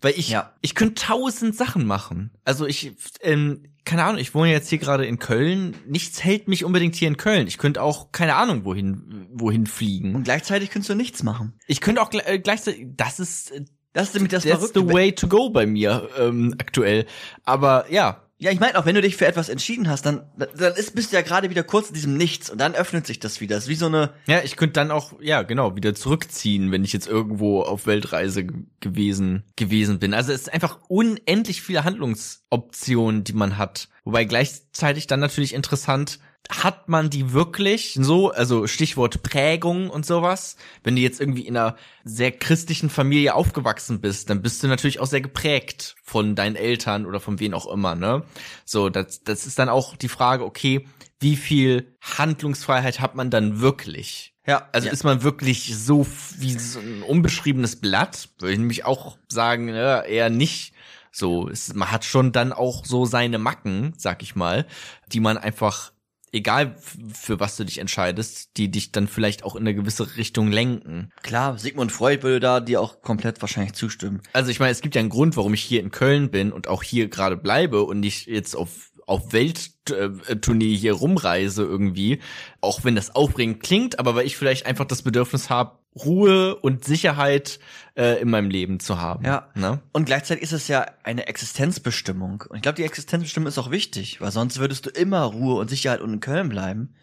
[0.00, 0.54] Weil ich, Ja.
[0.60, 2.30] ich könnte tausend Sachen machen.
[2.44, 5.76] Also ich, ähm, keine Ahnung, ich wohne jetzt hier gerade in Köln.
[5.86, 7.46] Nichts hält mich unbedingt hier in Köln.
[7.46, 10.14] Ich könnte auch, keine Ahnung, wohin, wohin fliegen.
[10.14, 11.54] Und gleichzeitig kannst du nichts machen.
[11.66, 14.80] Ich könnte auch äh, gleichzeitig, das ist, äh, Das ist nämlich das that's Verrückte.
[14.80, 17.04] the way to go bei mir ähm, aktuell.
[17.44, 20.74] Aber ja, Ja, ich meine auch, wenn du dich für etwas entschieden hast, dann, dann
[20.74, 23.40] ist, bist du ja gerade wieder kurz in diesem Nichts und dann öffnet sich das
[23.40, 23.54] wieder.
[23.54, 26.82] Das ist wie so eine, ja, ich könnte dann auch, ja, genau, wieder zurückziehen, wenn
[26.84, 30.14] ich jetzt irgendwo auf Weltreise ge- gewesen gewesen bin.
[30.14, 33.88] Also es ist einfach unendlich viele Handlungsoptionen, die man hat.
[34.04, 36.18] Wobei gleichzeitig dann natürlich interessant,
[36.50, 40.56] hat man die wirklich so, also Stichwort Prägung und sowas.
[40.82, 45.00] Wenn du jetzt irgendwie in einer sehr christlichen Familie aufgewachsen bist, dann bist du natürlich
[45.00, 48.24] auch sehr geprägt von deinen Eltern oder von wen auch immer, ne?
[48.64, 50.86] So, das, das ist dann auch die Frage, okay,
[51.20, 54.34] wie viel Handlungsfreiheit hat man dann wirklich?
[54.46, 54.92] ja, Also ja.
[54.92, 56.06] ist man wirklich so
[56.38, 58.28] wie so ein unbeschriebenes Blatt?
[58.38, 60.74] Würde ich nämlich auch sagen, ja, eher nicht.
[61.10, 64.66] So, es, man hat schon dann auch so seine Macken, sag ich mal,
[65.12, 65.92] die man einfach,
[66.34, 66.76] egal
[67.12, 71.12] für was du dich entscheidest, die dich dann vielleicht auch in eine gewisse Richtung lenken.
[71.22, 74.20] klar, Sigmund Freud würde da dir auch komplett wahrscheinlich zustimmen.
[74.32, 76.68] Also ich meine, es gibt ja einen Grund, warum ich hier in Köln bin und
[76.68, 82.20] auch hier gerade bleibe und nicht jetzt auf auf Welttournee hier rumreise irgendwie,
[82.62, 86.84] auch wenn das aufregend klingt, aber weil ich vielleicht einfach das Bedürfnis habe, Ruhe und
[86.84, 87.60] Sicherheit
[87.96, 89.24] äh, in meinem Leben zu haben.
[89.24, 89.48] Ja.
[89.54, 89.80] Ne?
[89.92, 92.44] Und gleichzeitig ist es ja eine Existenzbestimmung.
[92.48, 95.70] Und ich glaube, die Existenzbestimmung ist auch wichtig, weil sonst würdest du immer Ruhe und
[95.70, 96.94] Sicherheit und in Köln bleiben.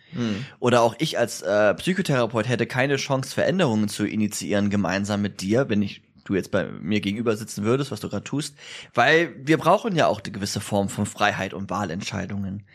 [0.59, 5.69] Oder auch ich als äh, Psychotherapeut hätte keine Chance, Veränderungen zu initiieren gemeinsam mit dir,
[5.69, 8.55] wenn ich du jetzt bei mir gegenüber sitzen würdest, was du gerade tust,
[8.93, 12.67] weil wir brauchen ja auch eine gewisse Form von Freiheit und Wahlentscheidungen.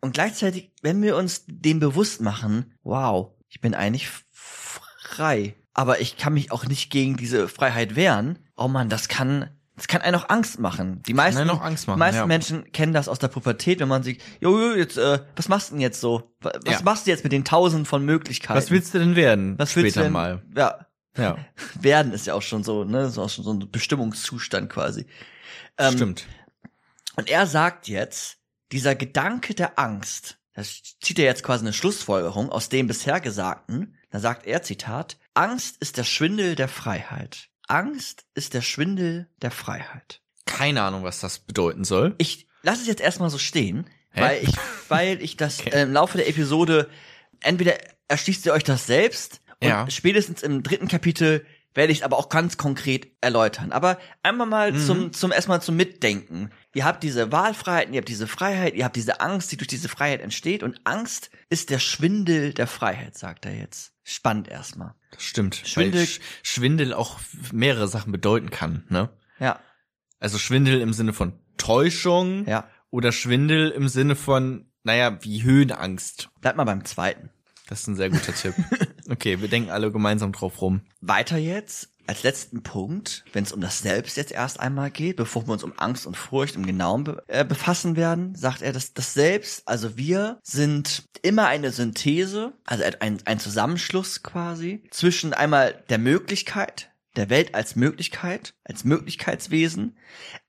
[0.00, 4.08] Und gleichzeitig, wenn wir uns dem bewusst machen, wow, ich bin eigentlich
[5.16, 8.38] frei, aber ich kann mich auch nicht gegen diese Freiheit wehren.
[8.56, 11.02] Oh man, das kann das kann einen auch Angst machen.
[11.06, 12.26] Die meisten, machen, die meisten ja.
[12.26, 15.74] Menschen kennen das aus der Pubertät, wenn man sich, jo, jetzt, äh, was machst du
[15.74, 16.34] denn jetzt so?
[16.40, 16.82] Was Ja.
[16.82, 18.56] machst du jetzt mit den tausenden von Möglichkeiten?
[18.56, 20.42] Was willst du denn werden was später willst du denn, mal?
[20.56, 20.86] Ja,
[21.18, 21.36] Ja,
[21.80, 25.06] werden ist ja auch schon so, ne, ist auch schon so ein Bestimmungszustand quasi.
[25.76, 26.26] Ähm, stimmt.
[27.16, 28.38] Und er sagt jetzt,
[28.72, 33.96] dieser Gedanke der Angst, das zieht er jetzt quasi eine Schlussfolgerung aus dem bisher Gesagten.
[34.10, 37.48] Da sagt er, Zitat, Angst ist der Schwindel der Freiheit.
[37.68, 40.22] Angst ist der Schwindel der Freiheit.
[40.46, 42.14] Keine Ahnung, was das bedeuten soll.
[42.18, 44.20] Ich lasse es jetzt erstmal so stehen, Hä?
[44.22, 44.54] weil ich,
[44.88, 45.70] weil ich das Okay.
[45.70, 46.88] äh, im Laufe der Episode
[47.40, 47.74] entweder
[48.08, 49.90] erschließt ihr euch das selbst und Ja.
[49.90, 51.44] spätestens im dritten Kapitel
[51.76, 53.70] werde ich aber auch ganz konkret erläutern.
[53.70, 54.78] Aber einmal mal Mhm.
[54.80, 56.50] zum, zum erstmal zum Mitdenken.
[56.74, 59.88] Ihr habt diese Wahlfreiheiten, ihr habt diese Freiheit, ihr habt diese Angst, die durch diese
[59.88, 63.92] Freiheit entsteht und Angst ist der Schwindel der Freiheit, sagt er jetzt.
[64.02, 64.94] Spannend erstmal.
[65.12, 65.54] Das stimmt.
[65.64, 67.18] Schwindel- Weil Sch Schwindel auch
[67.52, 69.10] mehrere Sachen bedeuten kann, ne?
[69.38, 69.60] Ja,
[70.18, 72.68] Also Schwindel im Sinne von Täuschung ja.
[72.90, 76.30] oder Schwindel im Sinne von, naja, wie Höhenangst.
[76.40, 77.30] Bleibt mal beim zweiten.
[77.68, 78.54] Das ist ein sehr guter Tipp.
[79.08, 80.82] Okay, wir denken alle gemeinsam drauf rum.
[81.00, 85.46] Weiter jetzt, als letzten Punkt, wenn es um das Selbst jetzt erst einmal geht, bevor
[85.46, 88.94] wir uns um Angst und Furcht im Genauen be äh, befassen werden, sagt er, dass
[88.94, 95.84] das Selbst, also wir sind immer eine Synthese, also ein, ein Zusammenschluss quasi, zwischen einmal
[95.88, 99.96] der Möglichkeit, der Welt als Möglichkeit, als Möglichkeitswesen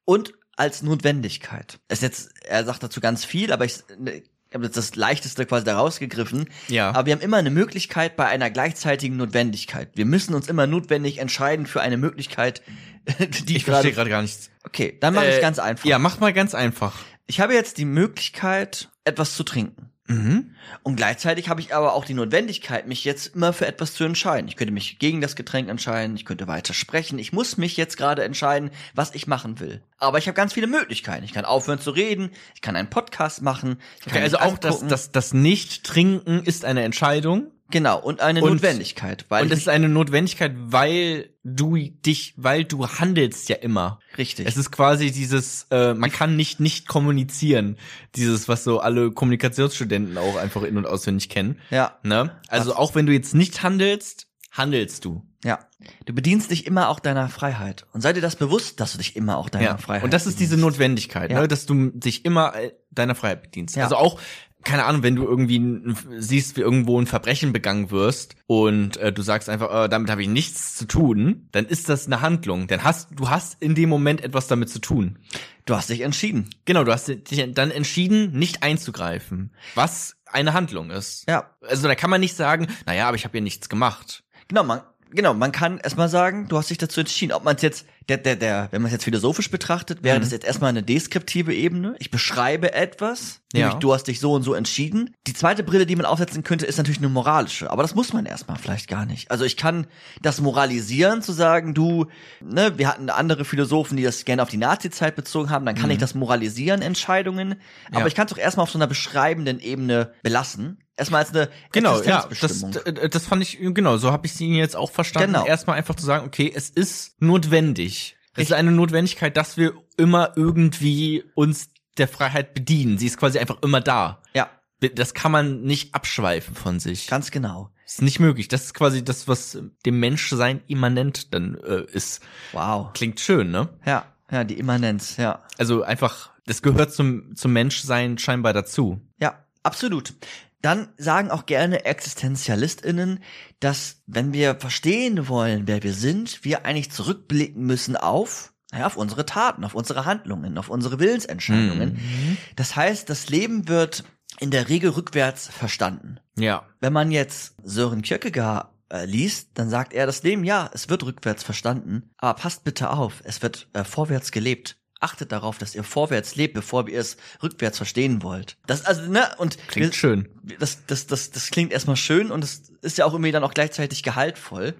[0.06, 1.80] und als Notwendigkeit.
[1.88, 5.46] Ist jetzt, er sagt dazu ganz viel, aber ich, ne, ich habe jetzt das Leichteste
[5.46, 6.50] quasi da rausgegriffen.
[6.68, 6.90] Ja.
[6.90, 9.90] Aber wir haben immer eine Möglichkeit bei einer gleichzeitigen Notwendigkeit.
[9.96, 12.62] Wir müssen uns immer notwendig entscheiden für eine Möglichkeit,
[13.48, 14.50] die Ich verstehe gerade gar nichts.
[14.64, 15.86] Okay, dann mache ich Äh, ganz einfach.
[15.86, 16.96] Ja, mach mal ganz einfach.
[17.26, 19.92] Ich habe jetzt die Möglichkeit, etwas zu trinken.
[20.08, 20.56] Mhm.
[20.84, 24.48] Und gleichzeitig habe ich aber auch die Notwendigkeit, mich jetzt immer für etwas zu entscheiden.
[24.48, 27.20] Ich könnte mich gegen das Getränk entscheiden, ich könnte weiter sprechen.
[27.20, 29.82] Ich muss mich jetzt gerade entscheiden, was ich machen will.
[29.98, 31.26] Aber ich habe ganz viele Möglichkeiten.
[31.26, 33.80] Ich kann aufhören zu reden, ich kann einen Podcast machen.
[34.00, 37.52] Ich kann Okay, also mich auch das, das, das Nicht-Trinken ist eine Entscheidung.
[37.70, 39.26] Genau, und eine Und- Notwendigkeit.
[39.30, 44.00] Weil und es ist eine Notwendigkeit, weil du dich, weil du handelst ja immer.
[44.18, 44.48] Richtig.
[44.48, 47.78] Es ist quasi dieses, äh, man kann nicht nicht kommunizieren.
[48.16, 51.60] Dieses, was so alle Kommunikationsstudenten auch einfach in- und auswendig kennen.
[51.70, 52.32] ja, Ne?
[52.48, 55.24] Also auch wenn du jetzt nicht handelst, handelst du.
[55.44, 55.60] ja.
[56.06, 57.86] Du bedienst dich immer auch deiner Freiheit.
[57.94, 59.78] Und sei dir das bewusst, dass du dich immer auch deiner Ja.
[59.78, 60.74] Freiheit Und das ist diese bedienst.
[60.80, 61.42] Notwendigkeit, Ja.
[61.42, 61.48] ne?
[61.48, 63.76] dass du dich immer äh, deiner Freiheit bedienst.
[63.76, 63.84] Ja.
[63.84, 64.20] Also auch,
[64.68, 69.22] keine Ahnung, wenn du irgendwie siehst, wie irgendwo ein Verbrechen begangen wirst und äh, du
[69.22, 72.68] sagst einfach, äh, damit habe ich nichts zu tun, dann ist das eine Handlung.
[72.68, 75.20] Dann hast du hast in dem Moment etwas damit zu tun.
[75.66, 76.50] Du hast dich entschieden.
[76.66, 81.24] Genau, du hast dich dann entschieden, nicht einzugreifen, was eine Handlung ist.
[81.30, 81.50] Ja.
[81.62, 84.26] Also da kann man nicht sagen, naja, aber ich habe ja nichts gemacht.
[84.50, 87.32] Genau, man, genau, man kann erstmal sagen, du hast dich dazu entschieden.
[87.32, 90.22] Ob man es jetzt, der, der, der, wenn man es jetzt philosophisch betrachtet, wäre Mhm.
[90.22, 91.96] das jetzt erstmal eine deskriptive Ebene.
[92.00, 93.60] Ich beschreibe etwas, Ja.
[93.66, 95.14] nämlich du hast dich so und so entschieden.
[95.28, 98.26] Die zweite Brille, die man aufsetzen könnte, ist natürlich eine moralische, aber das muss man
[98.26, 99.30] erstmal vielleicht gar nicht.
[99.30, 99.88] Also ich kann
[100.22, 102.06] das moralisieren, zu sagen, du,
[102.42, 105.90] ne, wir hatten andere Philosophen, die das gerne auf die Nazi-Zeit bezogen haben, dann kann
[105.92, 107.56] ich das moralisieren, Entscheidungen.
[107.88, 108.00] Aber Mhm.
[108.02, 108.08] Ja.
[108.08, 110.80] ich kann es doch erstmal auf so einer beschreibenden Ebene belassen.
[110.98, 114.52] Erstmal als eine Genau, ja, das, d- das fand ich, genau, so habe ich sie
[114.58, 115.34] jetzt auch verstanden.
[115.34, 115.46] Genau.
[115.46, 118.16] Erstmal einfach zu sagen, okay, es ist notwendig.
[118.36, 122.98] Es ist eine Notwendigkeit, dass wir immer irgendwie uns der Freiheit bedienen.
[122.98, 124.22] Sie ist quasi einfach immer da.
[124.36, 127.08] ja, Das kann man nicht abschweifen von sich.
[127.08, 127.72] ganz genau.
[127.86, 128.48] ist nicht möglich.
[128.48, 132.22] Das ist quasi das, was dem Menschsein immanent dann äh, ist.
[132.52, 132.92] Wow.
[132.94, 133.70] Klingt schön, ne?
[133.86, 135.42] Ja, ja, die Immanenz, ja.
[135.58, 139.00] Also einfach, das gehört zum, zum Menschsein scheinbar dazu.
[139.20, 140.14] Ja, absolut.
[140.62, 143.24] Dann sagen auch gerne ExistentialistInnen,
[143.60, 148.98] dass wenn wir verstehen wollen, wer wir sind, wir eigentlich zurückblicken müssen auf, naja, auf
[148.98, 151.94] unsere Taten, auf unsere Handlungen, auf unsere Willensentscheidungen.
[151.94, 152.38] Mhm.
[152.56, 154.04] Das heißt, das Leben wird
[154.40, 156.20] in der Regel rückwärts verstanden.
[156.38, 156.66] Ja.
[156.80, 161.04] Wenn man jetzt Sören Kierkegaard äh, liest, dann sagt er, das Leben, ja, es wird
[161.04, 164.78] rückwärts verstanden, aber passt bitte auf, es wird äh, vorwärts gelebt.
[165.00, 168.58] Achtet darauf, dass ihr vorwärts lebt, bevor ihr es rückwärts verstehen wollt.
[168.66, 170.28] Das also ne und Klingt wir- schön.
[170.60, 173.54] das das das das klingt erstmal schön und es ist ja auch irgendwie dann auch
[173.54, 174.74] gleichzeitig gehaltvoll.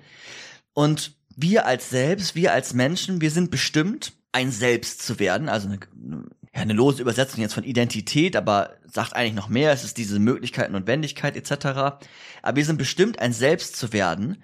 [0.74, 5.68] Und wir als selbst, wir als Menschen, wir sind bestimmt ein Selbst zu werden, also
[5.68, 5.80] eine,
[6.54, 10.20] ja, eine lose Übersetzung jetzt von Identität, aber sagt eigentlich noch mehr, es ist diese
[10.20, 11.66] Möglichkeit, Notwendigkeit etc.
[12.42, 14.38] Aber wir sind bestimmt ein Selbst zu werden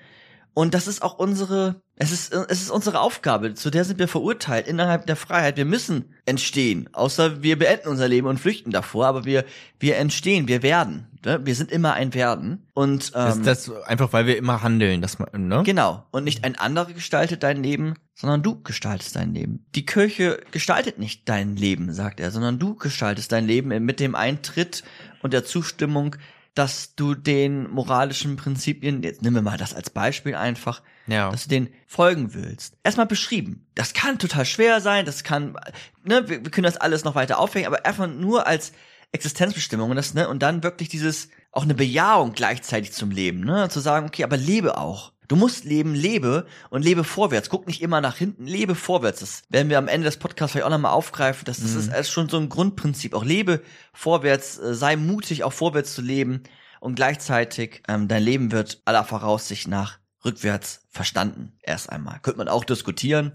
[0.54, 4.08] und das ist auch unsere, es ist, es ist unsere Aufgabe, zu der sind wir
[4.08, 5.58] verurteilt innerhalb der Freiheit.
[5.58, 9.46] Wir müssen entstehen, außer wir beenden unser Leben und flüchten davor, aber wir,
[9.80, 11.08] wir entstehen, wir werden.
[11.26, 11.40] Ne?
[11.44, 12.68] Wir sind immer ein Werden.
[12.74, 15.64] Und ähm, Ist das einfach, weil wir immer handeln, dass man, ne?
[15.64, 16.06] Genau.
[16.12, 19.66] Und nicht ein anderer gestaltet dein Leben, sondern du gestaltest dein Leben.
[19.74, 24.14] Die Kirche gestaltet nicht dein Leben, sagt er, sondern du gestaltest dein Leben mit dem
[24.14, 24.84] Eintritt
[25.24, 26.16] und der Zustimmung,
[26.56, 31.32] dass du den moralischen Prinzipien, jetzt nehmen wir mal das als Beispiel einfach, Ja.
[31.32, 32.78] dass du den folgen willst.
[32.84, 33.66] Erstmal beschrieben.
[33.76, 35.56] Das kann total schwer sein, das kann,
[36.04, 38.72] ne, wir, wir können das alles noch weiter aufhängen, aber einfach nur als
[39.12, 43.70] Existenzbestimmung und das, ne, und dann wirklich dieses, auch eine Bejahung gleichzeitig zum Leben, ne,
[43.70, 45.14] zu sagen, okay, aber lebe auch.
[45.30, 47.50] Du musst leben, lebe und lebe vorwärts.
[47.50, 49.22] Guck nicht immer nach hinten, lebe vorwärts.
[49.22, 51.46] Das werden wir am Ende des Podcasts vielleicht auch nochmal aufgreifen.
[51.46, 53.14] Das, das ist ist schon so ein Grundprinzip.
[53.14, 53.62] Auch lebe
[53.94, 56.44] vorwärts, äh, sei mutig, auch vorwärts zu leben.
[56.82, 61.54] Und gleichzeitig, ähm, dein Leben wird aller Voraussicht nach rückwärts verstanden.
[61.62, 62.20] Erst einmal.
[62.22, 63.32] Könnte man auch diskutieren.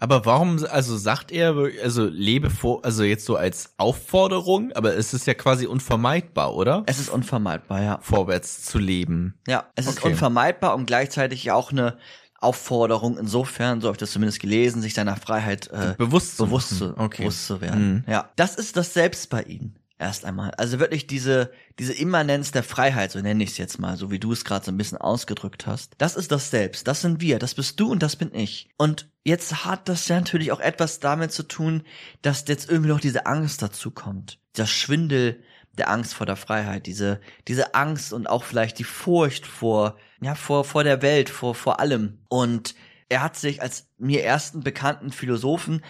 [0.00, 5.14] Aber warum, also sagt er, also lebe vor, also jetzt so als Aufforderung, aber es
[5.14, 6.82] ist ja quasi unvermeidbar, oder?
[6.86, 7.98] Es ist unvermeidbar, ja.
[8.02, 9.34] Vorwärts zu leben.
[9.46, 10.08] Ja, es ist Okay.
[10.12, 11.98] unvermeidbar und gleichzeitig ja auch eine
[12.40, 16.78] Aufforderung insofern, so habe ich das zumindest gelesen, sich seiner Freiheit äh, Bewusst zu bewusst,
[16.78, 16.96] zu.
[16.96, 17.22] Okay.
[17.22, 17.92] bewusst zu werden.
[17.92, 18.04] Mhm.
[18.10, 19.76] Ja, das ist das Selbst bei ihnen.
[20.00, 20.50] Erst einmal.
[20.52, 24.18] Also wirklich diese, diese Immanenz der Freiheit, so nenne ich es jetzt mal, so wie
[24.18, 25.92] du es gerade so ein bisschen ausgedrückt hast.
[25.98, 26.88] Das ist das Selbst.
[26.88, 27.38] Das sind wir.
[27.38, 28.70] Das bist du und das bin ich.
[28.78, 31.82] Und jetzt hat das ja natürlich auch etwas damit zu tun,
[32.22, 34.38] dass jetzt irgendwie noch diese Angst dazu kommt.
[34.56, 35.42] Dieser Schwindel
[35.76, 40.34] der Angst vor der Freiheit, diese, diese Angst und auch vielleicht die Furcht vor, ja,
[40.34, 42.20] vor, vor der Welt, vor, vor allem.
[42.30, 42.74] Und
[43.10, 45.82] er hat sich als mir ersten bekannten Philosophen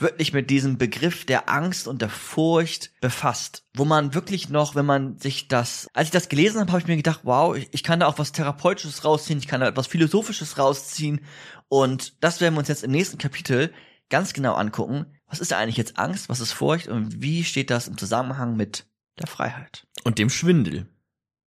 [0.00, 4.86] wirklich mit diesem Begriff der Angst und der Furcht befasst, wo man wirklich noch, wenn
[4.86, 8.00] man sich das, als ich das gelesen habe, habe ich mir gedacht, wow, ich, kann
[8.00, 11.20] da auch was Therapeutisches rausziehen, ich kann da etwas Philosophisches rausziehen
[11.68, 13.72] und das werden wir uns jetzt im nächsten Kapitel
[14.08, 15.06] ganz genau angucken.
[15.26, 18.56] Was ist da eigentlich jetzt Angst, was ist Furcht und wie steht das im Zusammenhang
[18.56, 18.86] mit
[19.18, 19.86] der Freiheit.
[20.04, 20.88] Und dem Schwindel.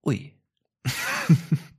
[0.06, 0.38] Ui.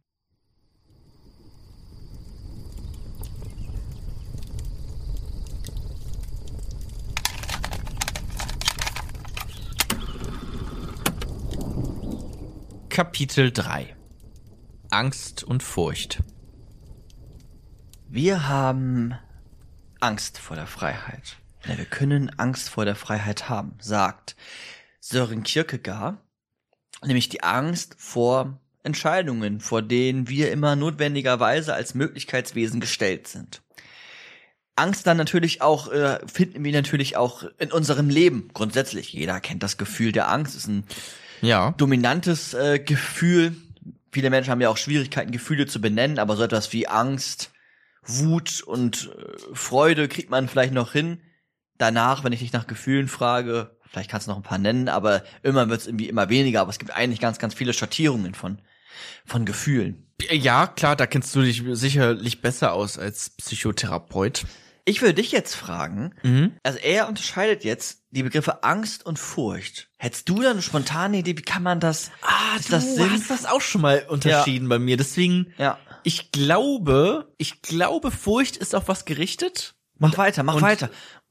[12.93, 13.97] Kapitel 3
[14.91, 16.23] Angst und Furcht.
[18.07, 19.15] Wir haben
[19.99, 21.39] Angst vor der Freiheit.
[21.67, 24.37] Ja, wir können Angst vor der Freiheit haben, sagt
[25.01, 26.19] Sören Kierkegaard.
[27.03, 33.63] Nämlich die Angst vor Entscheidungen, vor denen wir immer notwendigerweise als Möglichkeitswesen gestellt sind.
[34.77, 39.15] Angst dann natürlich auch, äh, finden wir natürlich auch in unserem Leben grundsätzlich.
[39.15, 40.85] Jeder kennt das Gefühl der Angst, ist ein
[41.43, 41.75] Ja.
[41.77, 43.55] dominantes äh, Gefühl.
[44.11, 47.51] Viele Menschen haben ja auch Schwierigkeiten, Gefühle zu benennen, aber so etwas wie Angst,
[48.05, 51.21] Wut und äh, Freude kriegt man vielleicht noch hin.
[51.79, 55.23] Danach, wenn ich dich nach Gefühlen frage, vielleicht kannst du noch ein paar nennen, aber
[55.43, 56.61] irgendwann wird es irgendwie immer weniger.
[56.61, 58.59] Aber es gibt eigentlich ganz, ganz viele Schattierungen von,
[59.25, 60.07] von Gefühlen.
[60.31, 64.45] Ja, klar, da kennst du dich sicherlich besser aus als Psychotherapeut.
[64.85, 66.57] Ich würde dich jetzt fragen, Mhm.
[66.65, 69.89] also er unterscheidet jetzt die Begriffe Angst und Furcht.
[69.97, 72.11] Hättest du da eine spontane Idee, wie kann man das?
[72.23, 73.11] Ah, du das Sinn?
[73.11, 74.97] hast das auch schon mal unterschieden bei mir.
[74.97, 75.79] Deswegen, Ja.
[76.03, 79.77] ich glaube, ich glaube, Furcht ist auf was gerichtet.
[79.99, 80.91] Mach weiter, mach und- weiter.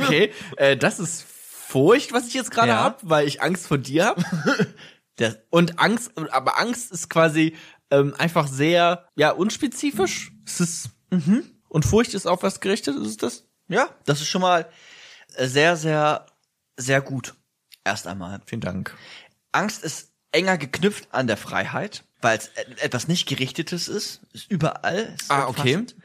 [0.00, 2.82] Okay, äh, das ist Furcht, was ich jetzt gerade Ja.
[2.84, 4.24] hab, weil ich Angst vor dir hab.
[5.50, 7.56] Und Angst, aber Angst ist quasi
[7.90, 10.30] ähm, einfach sehr, ja, unspezifisch.
[10.46, 11.42] Es ist, mhm.
[11.68, 13.44] Und Furcht ist auf was gerichtet, ist es das?
[13.68, 14.68] Ja, das ist schon mal
[15.36, 16.26] sehr, sehr,
[16.76, 17.34] sehr gut.
[17.84, 18.40] Erst einmal.
[18.46, 18.94] Vielen Dank.
[19.52, 24.20] Angst ist enger geknüpft an der Freiheit, weil es et- etwas nicht gerichtetes ist.
[24.32, 25.14] Ist überall.
[25.18, 25.76] Ist Ah, okay.
[25.76, 25.96] umfassend.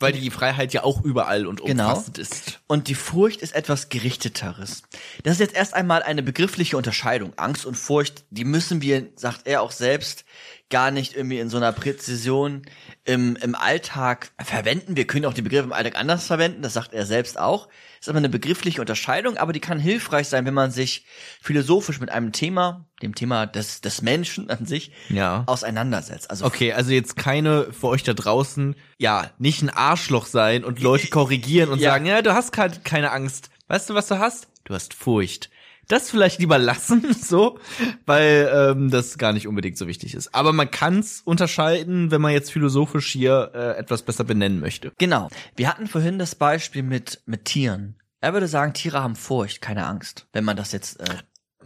[0.00, 1.88] Weil die Freiheit ja auch überall und Genau.
[1.90, 2.60] umfassend ist.
[2.68, 4.82] Und die Furcht ist etwas gerichteteres.
[5.24, 7.32] Das ist jetzt erst einmal eine begriffliche Unterscheidung.
[7.36, 10.24] Angst und Furcht, die müssen wir, sagt er auch selbst,
[10.70, 12.62] gar nicht irgendwie in so einer Präzision
[13.04, 14.96] im, im Alltag verwenden.
[14.96, 17.68] Wir können auch die Begriffe im Alltag anders verwenden, das sagt er selbst auch.
[18.00, 21.06] Ist aber eine begriffliche Unterscheidung, aber die kann hilfreich sein, wenn man sich
[21.40, 25.44] philosophisch mit einem Thema, dem Thema des, des Menschen an sich, Ja.
[25.46, 26.30] auseinandersetzt.
[26.30, 30.80] Also Okay, also jetzt keine für euch da draußen, ja, nicht ein Arschloch sein und
[30.80, 31.92] Leute korrigieren und Ja.
[31.92, 33.50] sagen, ja, du hast keine Angst.
[33.68, 34.48] Weißt du, was du hast?
[34.64, 35.50] Du hast Furcht.
[35.88, 37.58] Das vielleicht lieber lassen, so,
[38.06, 40.34] weil ähm, das gar nicht unbedingt so wichtig ist.
[40.34, 44.92] Aber man kann's unterscheiden, wenn man jetzt philosophisch hier äh, etwas besser benennen möchte.
[44.98, 45.28] Genau.
[45.56, 47.96] Wir hatten vorhin das Beispiel mit, mit Tieren.
[48.20, 51.04] Er würde sagen, Tiere haben Furcht, keine Angst, wenn man das jetzt äh,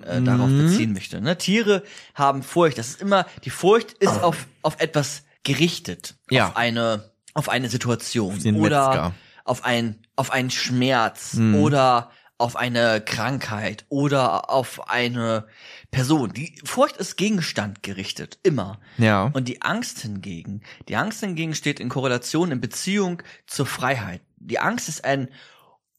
[0.07, 0.67] äh, darauf Mhm.
[0.67, 1.21] beziehen möchte.
[1.21, 1.37] Ne?
[1.39, 1.83] Tiere
[2.15, 2.79] haben Furcht.
[2.79, 6.15] Das ist immer, die Furcht ist auf, auf etwas gerichtet.
[6.31, 6.49] Ja.
[6.49, 8.39] Auf eine, auf eine Situation.
[8.39, 9.15] den oder Metzger.
[9.45, 11.35] auf ein, auf einen Schmerz.
[11.35, 11.57] Mhm.
[11.57, 12.11] Oder
[12.43, 13.87] auf eine Krankheit.
[13.89, 15.47] Oder auf eine
[15.91, 16.33] Person.
[16.33, 18.39] Die Furcht ist Gegenstand gerichtet.
[18.43, 18.81] Immer.
[18.99, 19.31] Ja.
[19.33, 24.21] Und die Angst hingegen, die Angst hingegen steht in Korrelation, in Beziehung zur Freiheit.
[24.37, 25.29] Die Angst ist ein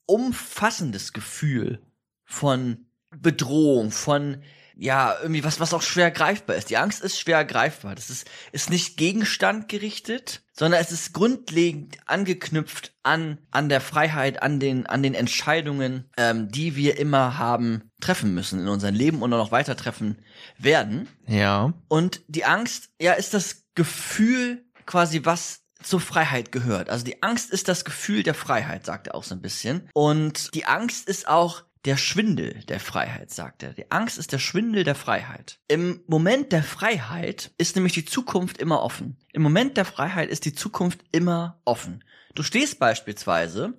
[0.06, 1.82] umfassendes Gefühl
[2.26, 4.44] von Bedrohung, von
[4.76, 6.70] ja, irgendwie was, was auch schwer greifbar ist.
[6.70, 7.96] Die Angst ist schwer greifbar.
[7.96, 14.42] Das ist, ist nicht Gegenstand gerichtet, sondern es ist grundlegend angeknüpft an, an der Freiheit,
[14.42, 19.22] an den, an den Entscheidungen, ähm, die wir immer haben treffen müssen in unserem Leben
[19.22, 20.18] und auch noch weiter treffen
[20.58, 21.08] werden.
[21.28, 21.74] Ja.
[21.88, 26.90] Und die Angst, ja, ist das Gefühl quasi, was zur Freiheit gehört.
[26.90, 29.90] Also die Angst ist das Gefühl der Freiheit, sagt er auch so ein bisschen.
[29.94, 33.74] Und die Angst ist auch der Schwindel der Freiheit, sagt er.
[33.74, 35.60] Die Angst ist der Schwindel der Freiheit.
[35.68, 39.18] Im Moment der Freiheit ist nämlich die Zukunft immer offen.
[39.34, 42.04] Im Moment der Freiheit ist die Zukunft immer offen.
[42.36, 43.74] Du stehst beispielsweise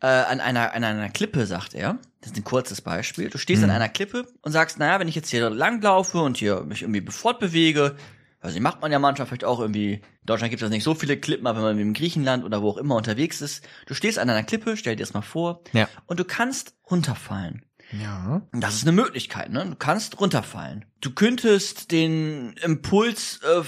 [0.00, 1.98] äh, an einer an einer Klippe, sagt er.
[2.20, 3.28] Das ist ein kurzes Beispiel.
[3.28, 6.60] Du stehst an einer Klippe und sagst, naja, wenn ich jetzt hier langlaufe und hier
[6.62, 7.96] mich irgendwie fortbewege,
[8.42, 10.94] also die macht man ja manchmal vielleicht auch irgendwie, in Deutschland gibt es nicht so
[10.94, 14.18] viele Klippen, aber wenn man in Griechenland oder wo auch immer unterwegs ist, du stehst
[14.18, 15.88] an einer Klippe, stell dir das mal vor, Ja.
[16.06, 17.64] und du kannst runterfallen.
[17.92, 18.42] Ja.
[18.52, 19.66] Und Das ist eine Möglichkeit, ne?
[19.66, 20.84] Du kannst runterfallen.
[21.00, 23.62] Du könntest den Impuls äh,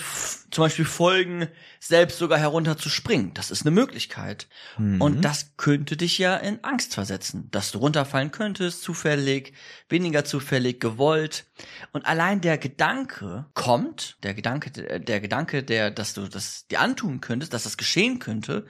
[0.50, 1.48] zum Beispiel folgen,
[1.80, 3.32] selbst sogar herunter zu springen.
[3.34, 4.48] Das ist eine Möglichkeit.
[5.00, 9.53] Und das könnte dich ja in Angst versetzen, dass du runterfallen könntest, zufällig,
[9.88, 11.46] weniger zufällig, gewollt.
[11.92, 16.80] Und allein der Gedanke kommt, der Gedanke, der, der Gedanke, der, dass du das dir
[16.80, 18.64] antun könntest, dass das geschehen könnte,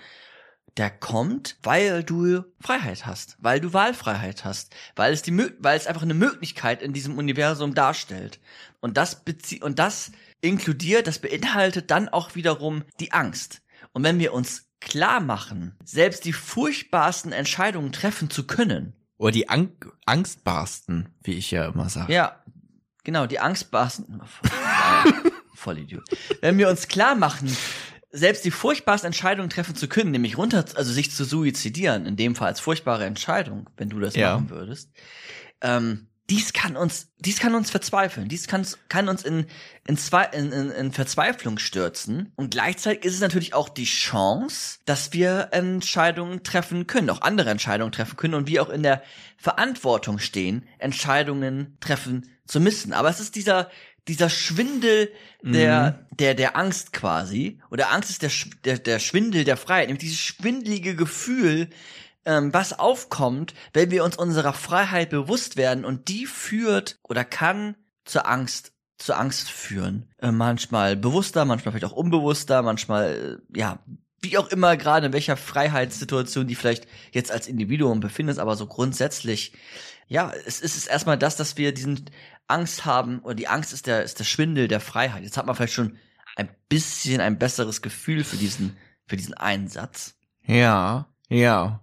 [0.77, 5.87] der kommt, weil du Freiheit hast, weil du Wahlfreiheit hast, weil es die weil es
[5.87, 8.41] einfach eine Möglichkeit in diesem Universum darstellt.
[8.81, 13.63] Und das bezie und das inkludiert, das beinhaltet dann auch wiederum die Angst.
[13.93, 19.49] Und wenn wir uns klar machen, selbst die furchtbarsten Entscheidungen treffen zu können, Oder die
[19.49, 19.71] Ang
[20.05, 22.13] Angstbarsten, wie ich ja immer sage.
[22.13, 22.43] Ja,
[23.05, 24.21] genau, die Angstbarsten.
[25.55, 26.05] Vollidiot.
[26.43, 27.57] Wenn wir uns klar machen,
[28.15, 32.37] selbst die furchtbarsten Entscheidungen treffen zu können, nämlich runter, also sich zu suizidieren, in dem
[32.37, 34.35] Fall als furchtbare Entscheidung, wenn du das Ja.
[34.35, 34.93] machen würdest,
[35.61, 39.47] ähm, dies kann uns, dies kann uns verzweifeln, dies kann, kann uns in,
[39.87, 42.33] in, zwei, in, in, in Verzweiflung stürzen.
[42.37, 47.51] Und gleichzeitig ist es natürlich auch die Chance, dass wir Entscheidungen treffen können, auch andere
[47.51, 49.03] Entscheidungen treffen können und wir auch in der
[49.37, 52.95] Verantwortung stehen, Entscheidungen treffen zu müssen.
[52.95, 53.69] Aber es ist dieser,
[54.09, 55.11] dieser Schwindel
[55.43, 58.31] der, der, der Angst quasi, oder Angst ist der,
[58.65, 61.69] der, der Schwindel der Freiheit, nämlich dieses schwindelige Gefühl,
[62.25, 67.77] ähm, was aufkommt, wenn wir uns unserer Freiheit bewusst werden und die führt oder kann
[68.05, 70.09] zur Angst, zur Angst führen.
[70.19, 73.79] Äh, manchmal bewusster, manchmal vielleicht auch unbewusster, manchmal, äh, ja,
[74.23, 78.67] wie auch immer gerade in welcher Freiheitssituation die vielleicht jetzt als Individuum befindest, aber so
[78.67, 79.53] grundsätzlich,
[80.07, 82.07] ja, es ist es erstmal das, dass wir diesen
[82.49, 85.23] Angst haben, oder die Angst ist der, ist der Schwindel der Freiheit.
[85.23, 85.97] Jetzt hat man vielleicht schon
[86.37, 88.77] ein bisschen ein besseres Gefühl für diesen,
[89.07, 90.15] für diesen Einsatz.
[90.47, 91.81] Ja, ja.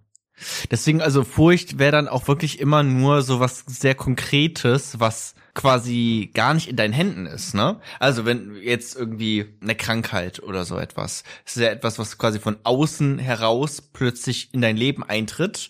[0.70, 6.32] Deswegen, also Furcht wäre dann auch wirklich immer nur so was sehr Konkretes, was quasi
[6.34, 7.80] gar nicht in deinen Händen ist, ne?
[8.00, 12.58] Also wenn jetzt irgendwie eine Krankheit oder so etwas, ist ja etwas, was quasi von
[12.64, 15.70] außen heraus plötzlich in dein Leben eintritt,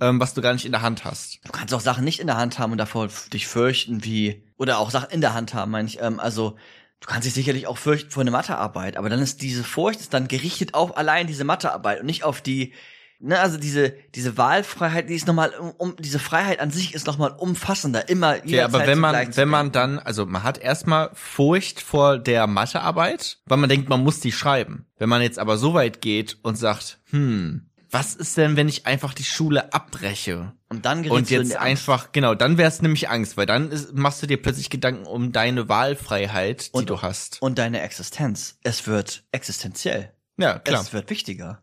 [0.00, 1.40] ähm, was du gar nicht in der Hand hast.
[1.44, 4.78] Du kannst auch Sachen nicht in der Hand haben und davor dich fürchten, wie, oder
[4.78, 6.00] auch Sachen in der Hand haben, meine ich.
[6.00, 6.56] Ähm, also,
[7.00, 10.14] du kannst dich sicherlich auch fürchten vor eine Mathearbeit, aber dann ist diese Furcht ist
[10.14, 12.72] dann gerichtet auf allein diese Mathearbeit und nicht auf die,
[13.20, 17.30] ne, also diese, diese Wahlfreiheit, die ist nochmal, um, diese Freiheit an sich ist nochmal
[17.30, 21.80] umfassender, immer, Ja, aber jederzeit wenn man, wenn man dann, also man hat erstmal Furcht
[21.80, 24.86] vor der Mathearbeit, weil man denkt, man muss die schreiben.
[24.98, 28.86] Wenn man jetzt aber so weit geht und sagt, hm, was ist denn, wenn ich
[28.86, 30.52] einfach die Schule abbreche?
[30.68, 33.70] Und dann gerätst Und du in jetzt einfach, genau, dann wär's nämlich Angst, weil dann
[33.70, 37.40] ist, machst du dir plötzlich Gedanken um deine Wahlfreiheit, die Und- du hast.
[37.40, 38.58] Und deine Existenz.
[38.62, 40.12] Es wird existenziell.
[40.36, 40.82] Ja, klar.
[40.82, 41.62] Es wird wichtiger.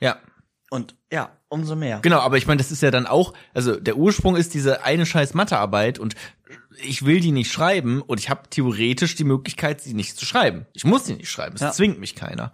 [0.00, 0.18] Ja.
[0.70, 2.00] Und ja, umso mehr.
[2.00, 5.06] Genau, aber ich meine, das ist ja dann auch, also der Ursprung ist diese eine
[5.06, 6.14] scheiß Mathearbeit und
[6.82, 10.66] ich will die nicht schreiben und ich habe theoretisch die Möglichkeit, sie nicht zu schreiben.
[10.74, 11.72] Ich muss sie nicht schreiben, es Ja.
[11.72, 12.52] zwingt mich keiner.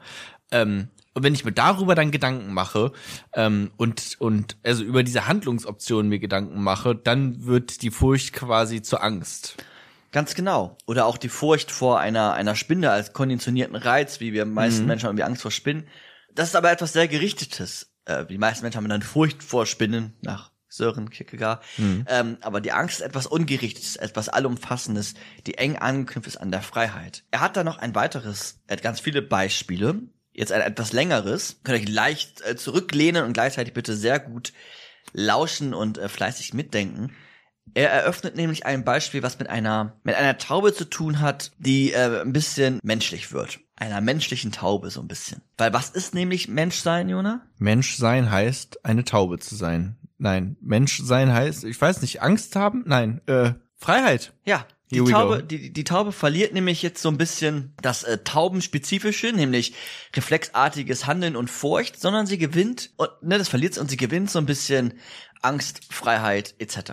[0.50, 2.92] Ähm, und wenn ich mir darüber dann Gedanken mache
[3.34, 8.82] ähm, und und also über diese Handlungsoptionen mir Gedanken mache, dann wird die Furcht quasi
[8.82, 9.56] zur Angst.
[10.12, 10.76] Ganz genau.
[10.86, 15.06] Oder auch die Furcht vor einer, einer Spinne als konditionierten Reiz, wie wir meisten Menschen
[15.06, 15.88] haben irgendwie Angst vor Spinnen.
[16.34, 17.92] Das ist aber etwas sehr Gerichtetes.
[18.04, 21.62] Äh, die meisten Menschen haben dann Furcht vor Spinnen, nach Sören Kierkegaard.
[22.06, 25.14] Ähm, aber die Angst ist etwas Ungerichtetes, etwas Allumfassendes,
[25.46, 27.24] die eng angeknüpft ist an der Freiheit.
[27.30, 30.00] Er hat da noch ein weiteres, er hat ganz viele Beispiele.
[30.32, 31.60] Jetzt ein etwas längeres.
[31.62, 34.52] Könnt euch leicht äh, zurücklehnen und gleichzeitig bitte sehr gut
[35.12, 37.12] lauschen und äh, fleißig mitdenken.
[37.74, 41.92] Er eröffnet nämlich ein Beispiel, was mit einer mit einer Taube zu tun hat, die
[41.92, 43.60] äh, ein bisschen menschlich wird.
[43.76, 45.42] Einer menschlichen Taube so ein bisschen.
[45.58, 47.46] Weil was ist nämlich Menschsein, Jona?
[47.58, 49.96] Mensch sein heißt, eine Taube zu sein.
[50.18, 52.84] Nein, Mensch sein heißt, ich weiß nicht, Angst haben?
[52.86, 54.32] Nein, äh, Freiheit.
[54.44, 58.18] Ja, Here we Taube, die, die Taube verliert nämlich jetzt so ein bisschen das äh,
[58.18, 59.74] Taubenspezifische, nämlich
[60.14, 64.30] reflexartiges Handeln und Furcht, sondern sie gewinnt und ne, das verliert sie und sie gewinnt
[64.30, 64.94] so ein bisschen
[65.40, 66.92] Angst, Freiheit etc.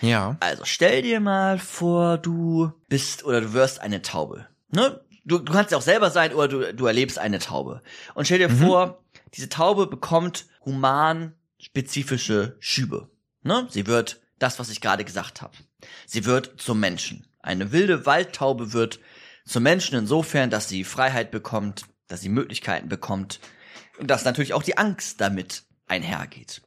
[0.00, 0.36] Ja.
[0.40, 4.46] Also stell dir mal vor, du bist oder du wirst eine Taube.
[4.70, 5.00] Ne?
[5.24, 7.82] Du, du kannst ja auch selber sein oder du, du erlebst eine Taube.
[8.14, 9.02] Und stell dir vor,
[9.34, 13.10] diese Taube bekommt human spezifische Schübe.
[13.42, 13.66] Ne?
[13.70, 15.52] Sie wird das, was ich gerade gesagt habe.
[16.06, 17.26] Sie wird zum Menschen.
[17.40, 19.00] Eine wilde Waldtaube wird
[19.44, 23.40] zum Menschen insofern, dass sie Freiheit bekommt, dass sie Möglichkeiten bekommt
[23.98, 26.62] und dass natürlich auch die Angst damit einhergeht.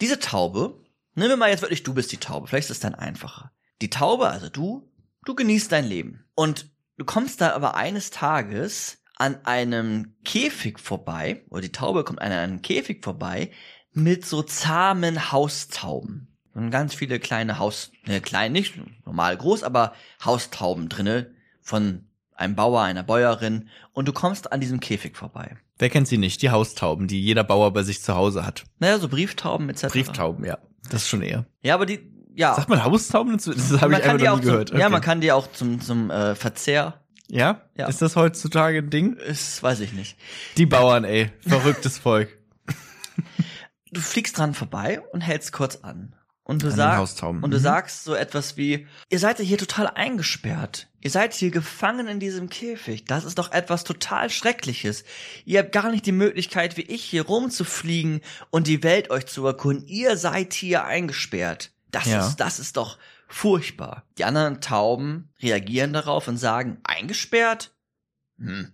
[0.00, 0.82] Diese Taube,
[1.14, 3.52] nehmen wir mal jetzt wirklich, du bist die Taube, vielleicht ist es dann einfacher.
[3.80, 4.90] Die Taube, also du,
[5.24, 6.24] du genießt dein Leben.
[6.34, 12.20] Und du kommst da aber eines Tages an einem Käfig vorbei, oder die Taube kommt
[12.20, 13.52] an einem Käfig vorbei,
[13.92, 16.31] mit so zahmen Haustauben.
[16.54, 18.74] Und ganz viele kleine Haus, ne, klein nicht,
[19.06, 19.94] normal groß, aber
[20.24, 21.30] Haustauben drinne
[21.60, 23.68] von einem Bauer, einer Bäuerin.
[23.92, 25.56] Und du kommst an diesem Käfig vorbei.
[25.78, 26.42] Wer kennt sie nicht?
[26.42, 28.64] Die Haustauben, die jeder Bauer bei sich zu Hause hat.
[28.78, 29.86] Naja, so Brieftauben etc.
[29.88, 30.58] Brieftauben, ja.
[30.90, 31.46] Das ist schon eher.
[31.62, 32.00] Ja, aber die,
[32.34, 32.54] ja.
[32.54, 33.32] Sagt man Haustauben?
[33.36, 33.46] Das
[33.80, 34.70] habe ich einfach noch nie zum, gehört.
[34.70, 34.88] Ja, Okay.
[34.90, 37.00] man kann die auch zum, zum äh, Verzehr.
[37.28, 37.62] Ja?
[37.76, 37.86] Ja.
[37.88, 39.14] Ist das heutzutage ein Ding?
[39.14, 40.16] Ist, weiß ich nicht.
[40.58, 41.30] Die Bauern, ey.
[41.40, 42.28] Verrücktes Volk.
[43.90, 46.14] Du fliegst dran vorbei und hältst kurz an.
[46.52, 47.42] Und du, An den sag, Haustauben.
[47.42, 47.62] und du Mhm.
[47.62, 50.88] sagst so etwas wie, ihr seid ja hier total eingesperrt.
[51.00, 53.04] Ihr seid hier gefangen in diesem Käfig.
[53.06, 55.02] Das ist doch etwas total Schreckliches.
[55.44, 59.44] Ihr habt gar nicht die Möglichkeit, wie ich, hier rumzufliegen und die Welt euch zu
[59.46, 59.86] erkunden.
[59.88, 61.72] Ihr seid hier eingesperrt.
[61.90, 62.24] Das Ja.
[62.26, 64.04] ist, das ist doch furchtbar.
[64.18, 67.72] Die anderen Tauben reagieren darauf und sagen, eingesperrt?
[68.38, 68.72] Hm.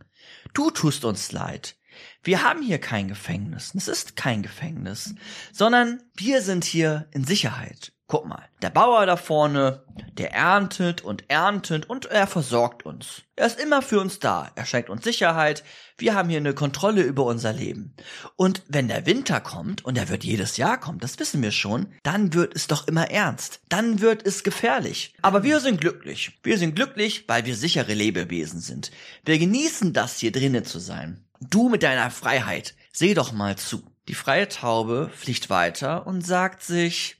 [0.53, 1.77] Du tust uns leid.
[2.23, 3.73] Wir haben hier kein Gefängnis.
[3.75, 5.15] Es ist kein Gefängnis,
[5.53, 7.93] sondern wir sind hier in Sicherheit.
[8.11, 9.85] Guck mal, der Bauer da vorne,
[10.17, 13.21] der erntet und erntet und er versorgt uns.
[13.37, 14.51] Er ist immer für uns da.
[14.55, 15.63] Er schenkt uns Sicherheit.
[15.99, 17.95] Wir haben hier eine Kontrolle über unser Leben.
[18.37, 21.93] Und wenn der Winter kommt, und er wird jedes Jahr kommen, das wissen wir schon,
[22.03, 23.61] dann wird es doch immer ernst.
[23.69, 25.15] Dann wird es gefährlich.
[25.21, 26.39] Aber wir sind glücklich.
[26.43, 28.91] Wir sind glücklich, weil wir sichere Lebewesen sind.
[29.27, 31.28] Wir genießen das, hier drinnen zu sein.
[31.41, 33.83] Du mit deiner Freiheit, seh doch mal zu.
[34.09, 37.17] Die freie Taube fliegt weiter und sagt sich,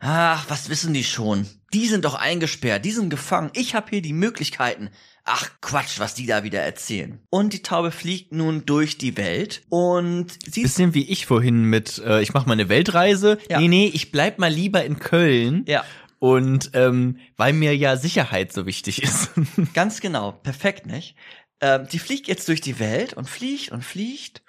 [0.00, 1.46] ach, was wissen die schon?
[1.72, 3.50] Die sind doch eingesperrt, die sind gefangen.
[3.54, 4.90] Ich habe hier die Möglichkeiten.
[5.24, 7.20] Ach Quatsch, was die da wieder erzählen.
[7.30, 11.98] Und die Taube fliegt nun durch die Welt und sie Bisschen wie ich vorhin mit,
[11.98, 13.38] äh, ich mache mal eine Weltreise.
[13.48, 13.60] Ja.
[13.60, 15.64] Nee, nee, ich bleib mal lieber in Köln.
[15.68, 15.84] ja,
[16.18, 19.30] Und ähm, weil mir ja Sicherheit so wichtig ist.
[19.74, 21.14] Ganz genau, perfekt, nicht?
[21.60, 24.42] Ähm, die fliegt jetzt durch die Welt und fliegt und fliegt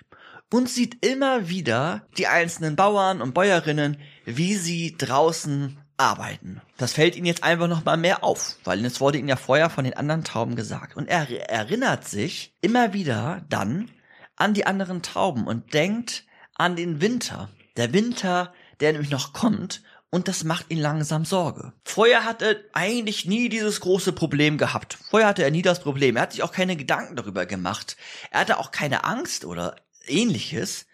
[0.51, 6.61] und sieht immer wieder die einzelnen Bauern und Bäuerinnen, wie sie draußen arbeiten.
[6.77, 9.69] Das fällt ihnen jetzt einfach noch mal mehr auf, weil es wurde ihnen ja vorher
[9.69, 10.97] von den anderen Tauben gesagt.
[10.97, 13.91] Und er erinnert sich immer wieder dann
[14.35, 17.49] an die anderen Tauben und denkt an den Winter.
[17.77, 21.71] Der Winter, der nämlich noch kommt und das macht ihn langsam Sorge.
[21.85, 24.97] Vorher hat er eigentlich nie dieses große Problem gehabt.
[25.09, 26.17] Vorher hatte er nie das Problem.
[26.17, 27.95] Er hat sich auch keine Gedanken darüber gemacht.
[28.29, 30.85] Er hatte auch keine Angst oder ähnliches.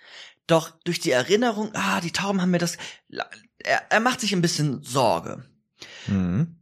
[0.46, 2.78] Doch durch die Erinnerung, ah, die Tauben haben mir das,
[3.10, 5.44] er, er macht sich ein bisschen Sorge.
[6.06, 6.56] Mhm.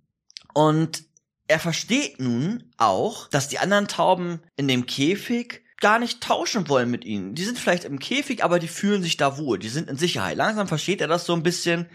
[0.53, 1.03] Und
[1.47, 6.90] er versteht nun auch, dass die anderen Tauben in dem Käfig gar nicht tauschen wollen
[6.90, 7.36] mit ihnen.
[7.36, 9.60] Die sind vielleicht im Käfig, aber die fühlen sich da wohl.
[9.60, 10.36] Die sind in Sicherheit.
[10.36, 11.86] Langsam versteht er das so ein bisschen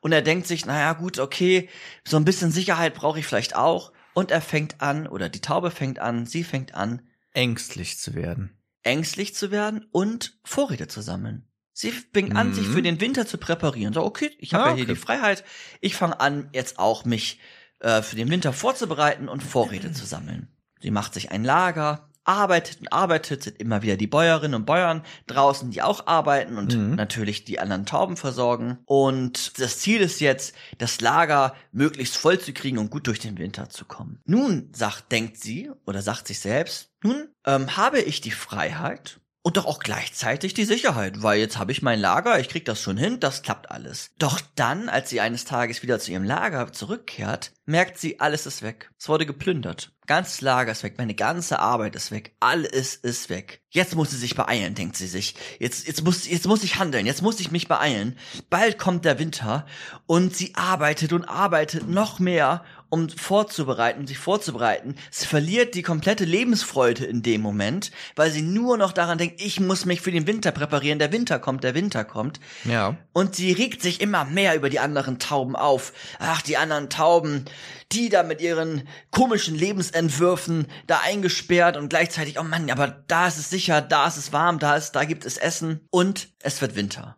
[0.00, 1.68] und er denkt sich, naja, gut, okay,
[2.04, 3.92] so ein bisschen Sicherheit brauche ich vielleicht auch.
[4.14, 7.02] Und er fängt an, oder die Taube fängt an, sie fängt an,
[7.34, 8.50] Ängstlich zu werden.
[8.82, 11.46] ängstlich zu werden und Vorräte zu sammeln.
[11.72, 12.54] Sie fängt an, Mhm.
[12.54, 13.92] sich für den Winter zu präparieren.
[13.94, 15.44] So, okay, ich habe Ah, ja hier die Freiheit.
[15.80, 17.38] Ich fange an, jetzt auch mich
[17.80, 20.48] äh, für den Winter vorzubereiten und Vorräte zu sammeln.
[20.80, 25.02] Sie macht sich ein Lager, arbeitet und arbeitet, sind immer wieder die Bäuerinnen und Bäuern
[25.26, 26.94] draußen, die auch arbeiten und Mhm.
[26.94, 28.78] natürlich die anderen Tauben versorgen.
[28.84, 33.38] Und das Ziel ist jetzt, das Lager möglichst voll zu kriegen und gut durch den
[33.38, 34.20] Winter zu kommen.
[34.26, 39.56] Nun, sagt, denkt sie oder sagt sich selbst, nun ähm, habe ich die Freiheit und
[39.56, 42.96] doch auch gleichzeitig die Sicherheit, weil jetzt habe ich mein Lager, ich krieg das schon
[42.96, 44.10] hin, das klappt alles.
[44.18, 48.62] Doch dann, als sie eines Tages wieder zu ihrem Lager zurückkehrt, merkt sie, alles ist
[48.62, 48.90] weg.
[48.98, 49.92] Es wurde geplündert.
[50.06, 53.62] Ganzes Lager ist weg, meine ganze Arbeit ist weg, alles ist weg.
[53.70, 55.34] Jetzt muss sie sich beeilen, denkt sie sich.
[55.58, 58.16] Jetzt, jetzt muss, jetzt muss ich handeln, jetzt muss ich mich beeilen.
[58.48, 59.66] Bald kommt der Winter
[60.06, 64.94] und sie arbeitet und arbeitet noch mehr, um vorzubereiten, sich vorzubereiten.
[65.10, 69.60] Sie verliert die komplette Lebensfreude in dem Moment, weil sie nur noch daran denkt, ich
[69.60, 72.40] muss mich für den Winter präparieren, der Winter kommt, der Winter kommt.
[72.64, 72.96] Ja.
[73.12, 75.92] Und sie regt sich immer mehr über die anderen Tauben auf.
[76.18, 77.44] Ach, die anderen Tauben,
[77.92, 79.56] die da mit ihren komischen
[79.96, 84.32] Lebensentwürfen da eingesperrt und gleichzeitig, oh Mann, aber da ist es sicher, da ist es
[84.32, 87.16] warm, da ist, da gibt es Essen und es wird Winter.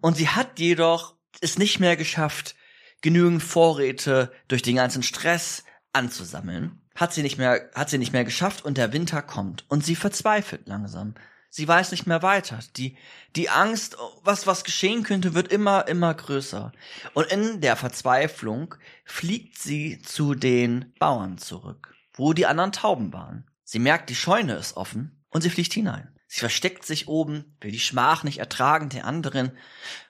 [0.00, 2.54] Und sie hat jedoch es nicht mehr geschafft,
[3.00, 6.80] genügend Vorräte durch den ganzen Stress anzusammeln.
[6.94, 9.96] Hat sie nicht mehr, hat sie nicht mehr geschafft und der Winter kommt und sie
[9.96, 11.14] verzweifelt langsam.
[11.54, 12.60] Sie weiß nicht mehr weiter.
[12.78, 12.96] Die,
[13.36, 16.72] die Angst, was, was geschehen könnte, wird immer, immer größer.
[17.12, 18.74] Und in der Verzweiflung
[19.04, 23.50] fliegt sie zu den Bauern zurück, wo die anderen Tauben waren.
[23.64, 26.12] Sie merkt, die Scheune ist offen und sie fliegt hinein.
[26.26, 29.52] Sie versteckt sich oben, will die Schmach nicht ertragen der anderen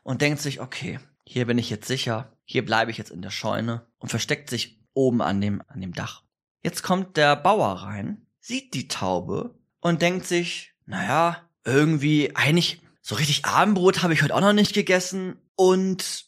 [0.03, 3.31] und denkt sich, okay, hier bin ich jetzt sicher, hier bleibe ich jetzt in der
[3.31, 6.23] Scheune und versteckt sich oben an dem, an dem Dach.
[6.63, 13.17] Jetzt kommt der Bauer rein, sieht die Taube und denkt sich, naja, irgendwie, eigentlich, so
[13.17, 16.27] richtig Abendbrot habe ich heute auch noch nicht gegessen und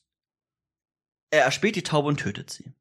[1.31, 2.73] er erspäht die Taube und tötet sie.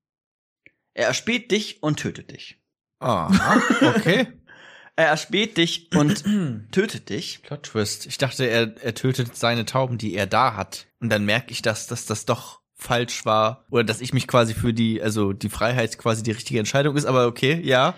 [0.95, 2.62] Er erspäht dich und tötet dich.
[3.03, 3.59] Ah,
[3.95, 4.27] okay.
[4.95, 6.23] Er erspäht dich und
[6.71, 7.41] tötet dich.
[7.41, 8.05] Plot Twist.
[8.05, 10.85] Ich dachte, er, er tötet seine Tauben, die er da hat.
[10.99, 13.65] Und dann merke ich, dass, dass das doch falsch war.
[13.71, 17.05] Oder dass ich mich quasi für die, also die Freiheit quasi die richtige Entscheidung ist.
[17.05, 17.95] Aber okay, ja.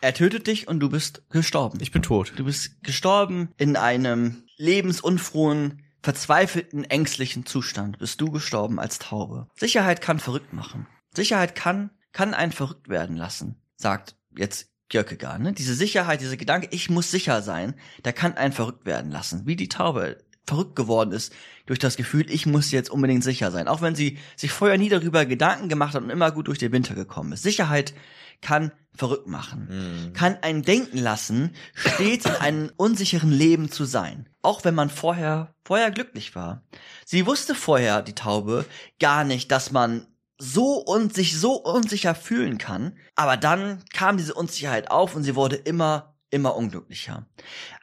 [0.00, 1.80] Er tötet dich und du bist gestorben.
[1.82, 2.32] Ich bin tot.
[2.36, 9.48] Du bist gestorben in einem lebensunfrohen verzweifelten, ängstlichen Zustand bist du gestorben als Taube.
[9.56, 10.86] Sicherheit kann verrückt machen.
[11.14, 15.40] Sicherheit kann, kann einen verrückt werden lassen, sagt jetzt Kierkegaard.
[15.40, 15.52] Ne?
[15.52, 17.74] Diese Sicherheit, dieser Gedanke, ich muss sicher sein,
[18.04, 19.42] der kann einen verrückt werden lassen.
[19.46, 21.34] Wie die Taube verrückt geworden ist
[21.66, 23.68] durch das Gefühl, ich muss jetzt unbedingt sicher sein.
[23.68, 26.72] Auch wenn sie sich vorher nie darüber Gedanken gemacht hat und immer gut durch den
[26.72, 27.42] Winter gekommen ist.
[27.42, 27.92] Sicherheit
[28.40, 30.12] kann verrückt machen, mhm.
[30.12, 34.28] kann einen denken lassen, stets in einem unsicheren Leben zu sein.
[34.42, 36.62] Auch wenn man vorher, vorher glücklich war.
[37.04, 38.64] Sie wusste vorher, die Taube,
[38.98, 40.06] gar nicht, dass man
[40.38, 42.96] so und sich so unsicher fühlen kann.
[43.16, 47.26] Aber dann kam diese Unsicherheit auf und sie wurde immer, immer unglücklicher.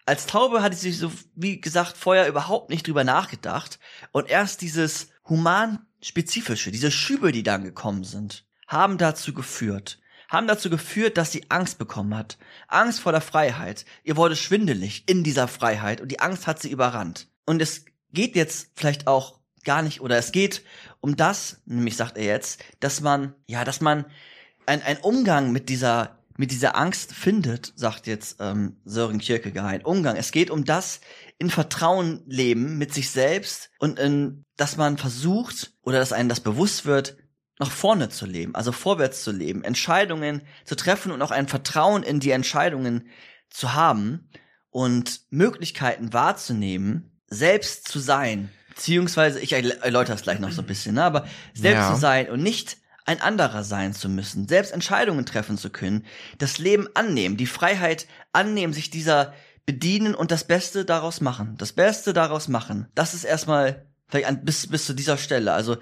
[0.06, 3.80] Als Taube hatte sie so, wie gesagt, vorher überhaupt nicht drüber nachgedacht.
[4.12, 10.00] Und erst dieses human-spezifische, diese Schübe, die dann gekommen sind, haben dazu geführt,
[10.30, 12.38] haben dazu geführt, dass sie Angst bekommen hat.
[12.68, 13.86] Angst vor der Freiheit.
[14.04, 17.28] Ihr wurde schwindelig in dieser Freiheit und die Angst hat sie überrannt.
[17.46, 20.64] Und es geht jetzt vielleicht auch gar nicht, oder es geht
[21.02, 24.06] um das, nämlich sagt er jetzt, dass man, ja, dass man
[24.66, 30.16] ein, ein Umgang mit dieser, mit dieser Angst findet, sagt jetzt ähm, Sören Kierkegaard, Umgang.
[30.16, 31.02] Es geht um das
[31.38, 36.40] in Vertrauen leben mit sich selbst und in, dass man versucht, oder dass einem das
[36.40, 37.18] bewusst wird,
[37.60, 42.04] nach vorne zu leben, also vorwärts zu leben, Entscheidungen zu treffen und auch ein Vertrauen
[42.04, 43.08] in die Entscheidungen
[43.50, 44.30] zu haben
[44.70, 50.96] und Möglichkeiten wahrzunehmen, selbst zu sein Beziehungsweise, ich erläutere es gleich noch so ein bisschen,
[50.96, 51.04] ne?
[51.04, 51.94] aber selbst ja.
[51.94, 56.06] zu sein und nicht ein anderer sein zu müssen, selbst Entscheidungen treffen zu können,
[56.40, 59.34] das Leben annehmen, die Freiheit annehmen, sich dieser
[59.66, 61.56] bedienen und das Beste daraus machen.
[61.58, 62.88] Das Beste daraus machen.
[62.96, 65.54] Das ist erstmal vielleicht an, bis, bis zu dieser Stelle.
[65.54, 65.78] Also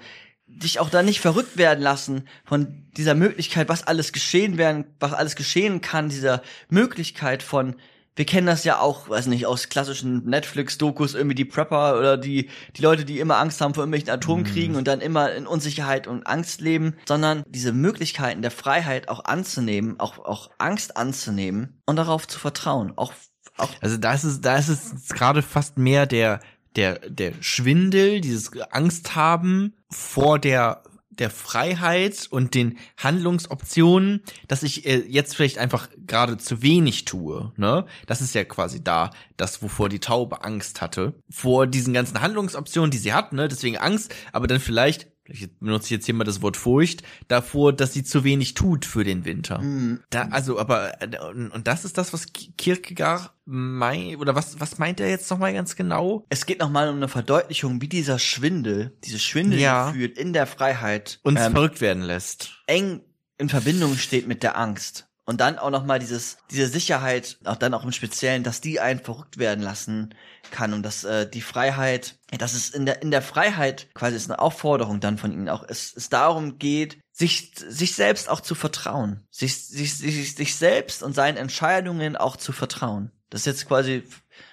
[0.46, 5.12] dich auch da nicht verrückt werden lassen von dieser Möglichkeit, was alles geschehen werden, was
[5.12, 7.76] alles geschehen kann, dieser Möglichkeit von
[8.16, 12.48] wir kennen das ja auch, weiß nicht, aus klassischen Netflix-Dokus, irgendwie die Prepper oder die,
[12.76, 14.78] die Leute, die immer Angst haben vor irgendwelchen Atomkriegen mhm.
[14.78, 19.98] und dann immer in Unsicherheit und Angst leben, sondern diese Möglichkeiten der Freiheit auch anzunehmen,
[19.98, 22.92] auch, auch Angst anzunehmen und darauf zu vertrauen.
[22.96, 23.12] Auch,
[23.56, 26.40] auch also da ist es, da ist es gerade fast mehr der,
[26.76, 30.82] der, der Schwindel, dieses Angst haben vor der
[31.18, 37.52] der Freiheit und den Handlungsoptionen, dass ich äh, jetzt vielleicht einfach gerade zu wenig tue.
[37.56, 37.86] Ne?
[38.06, 41.14] Das ist ja quasi da, das, wovor die Taube Angst hatte.
[41.30, 43.48] Vor diesen ganzen Handlungsoptionen, die sie hat, ne?
[43.48, 47.72] deswegen Angst, aber dann vielleicht vielleicht benutze ich jetzt hier mal das Wort Furcht, davor,
[47.72, 49.58] dass sie zu wenig tut für den Winter.
[49.58, 50.00] Mhm.
[50.10, 50.98] Da, also, aber,
[51.30, 55.76] und das ist das, was Kierkegaard meint, oder was, was meint er jetzt nochmal ganz
[55.76, 56.26] genau?
[56.28, 59.92] Es geht nochmal um eine Verdeutlichung, wie dieser Schwindel, dieses Schwindel ja.
[59.92, 62.62] fühlt in der Freiheit uns ähm, verrückt werden lässt.
[62.66, 63.00] Eng
[63.38, 65.08] in Verbindung steht mit der Angst.
[65.26, 69.00] Und dann auch nochmal dieses, diese Sicherheit, auch dann auch im Speziellen, dass die einen
[69.00, 70.14] verrückt werden lassen
[70.54, 74.30] kann und dass äh, die Freiheit, dass es in der, in der Freiheit quasi ist
[74.30, 78.54] eine Aufforderung dann von ihnen auch, es, es darum geht, sich, sich selbst auch zu
[78.54, 83.10] vertrauen, sich, sich, sich, sich selbst und seinen Entscheidungen auch zu vertrauen.
[83.30, 84.04] Das ist jetzt quasi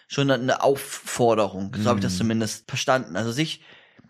[0.07, 2.17] schon eine Aufforderung, so habe ich das mhm.
[2.17, 3.15] zumindest verstanden.
[3.15, 3.61] Also sich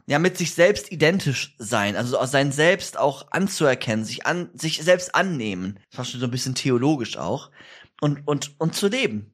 [0.07, 5.13] ja mit sich selbst identisch sein, also sein Selbst auch anzuerkennen, sich an sich selbst
[5.13, 7.51] annehmen, fast schon so ein bisschen theologisch auch
[7.99, 9.30] und und und zu leben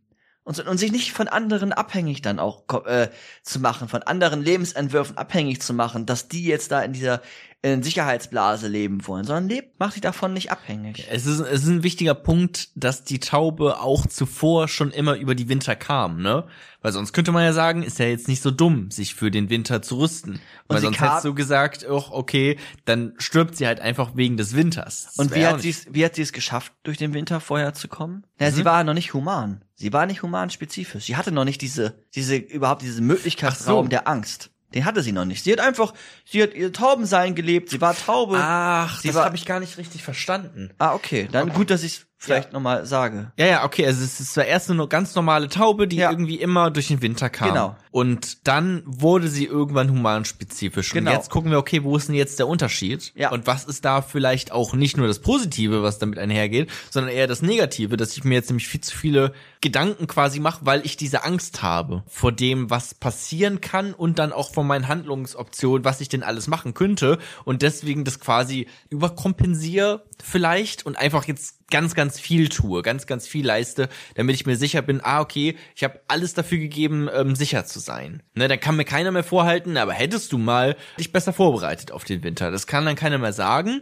[0.48, 3.10] und, und sich nicht von anderen abhängig dann auch äh,
[3.44, 7.22] zu machen, von anderen Lebensentwürfen abhängig zu machen, dass die jetzt da in dieser
[7.64, 11.06] in Sicherheitsblase leben wollen, sondern lebt, macht sich davon nicht abhängig.
[11.10, 15.36] Es ist, es ist ein wichtiger Punkt, dass die Taube auch zuvor schon immer über
[15.36, 16.46] die Winter kam, ne?
[16.82, 19.50] Weil sonst könnte man ja sagen, ist ja jetzt nicht so dumm, sich für den
[19.50, 20.34] Winter zu rüsten.
[20.34, 20.42] Und
[20.76, 25.06] Weil sonst hättest du gesagt, oh, okay, dann stirbt sie halt einfach wegen des Winters.
[25.06, 27.74] Das und wie hat sie es, wie hat sie es geschafft, durch den Winter vorher
[27.74, 28.24] zu kommen?
[28.40, 28.54] Ja, mhm.
[28.54, 29.62] sie war noch nicht human.
[29.80, 31.06] Sie war nicht human spezifisch.
[31.06, 33.90] Sie hatte noch nicht diese, diese, überhaupt diese Möglichkeitsraum so.
[33.90, 34.50] der Angst.
[34.74, 35.44] Den hatte sie noch nicht.
[35.44, 35.94] Sie hat einfach,
[36.26, 38.38] sie hat ihr Taubensein gelebt, sie war Taube.
[38.42, 40.72] Ach, sie das habe ich gar nicht richtig verstanden.
[40.80, 41.30] Ah, okay.
[41.32, 41.58] Dann okay.
[41.58, 42.54] gut, dass ich vielleicht ja.
[42.54, 43.32] nochmal sage.
[43.38, 43.86] Ja, ja, okay.
[43.86, 46.10] Also es ist zwar erst eine ganz normale Taube, die ja.
[46.10, 47.50] irgendwie immer durch den Winter kam.
[47.50, 47.76] Genau.
[47.92, 50.92] Und dann wurde sie irgendwann humanspezifisch.
[50.92, 51.12] Genau.
[51.12, 53.14] Und jetzt gucken wir, okay, wo ist denn jetzt der Unterschied?
[53.16, 53.32] Ja.
[53.32, 57.28] Und was ist da vielleicht auch nicht nur das Positive, was damit einhergeht, sondern eher
[57.28, 60.98] das Negative, dass ich mir jetzt nämlich viel zu viele Gedanken quasi mache, weil ich
[60.98, 66.02] diese Angst habe vor dem, was passieren kann und dann auch von meinen Handlungsoptionen, was
[66.02, 71.96] ich denn alles machen könnte und deswegen das quasi überkompensiere vielleicht und einfach jetzt ganz,
[71.96, 75.84] ganz viel tue, ganz, ganz viel leiste, damit ich mir sicher bin, ah, okay, ich
[75.84, 78.24] habe alles dafür gegeben, ähm, sicher zu sein.
[78.36, 82.04] Ne, dann kann mir keiner mehr vorhalten, aber hättest du mal dich besser vorbereitet auf
[82.04, 82.52] den Winter.
[82.52, 83.82] Das kann dann keiner mehr sagen.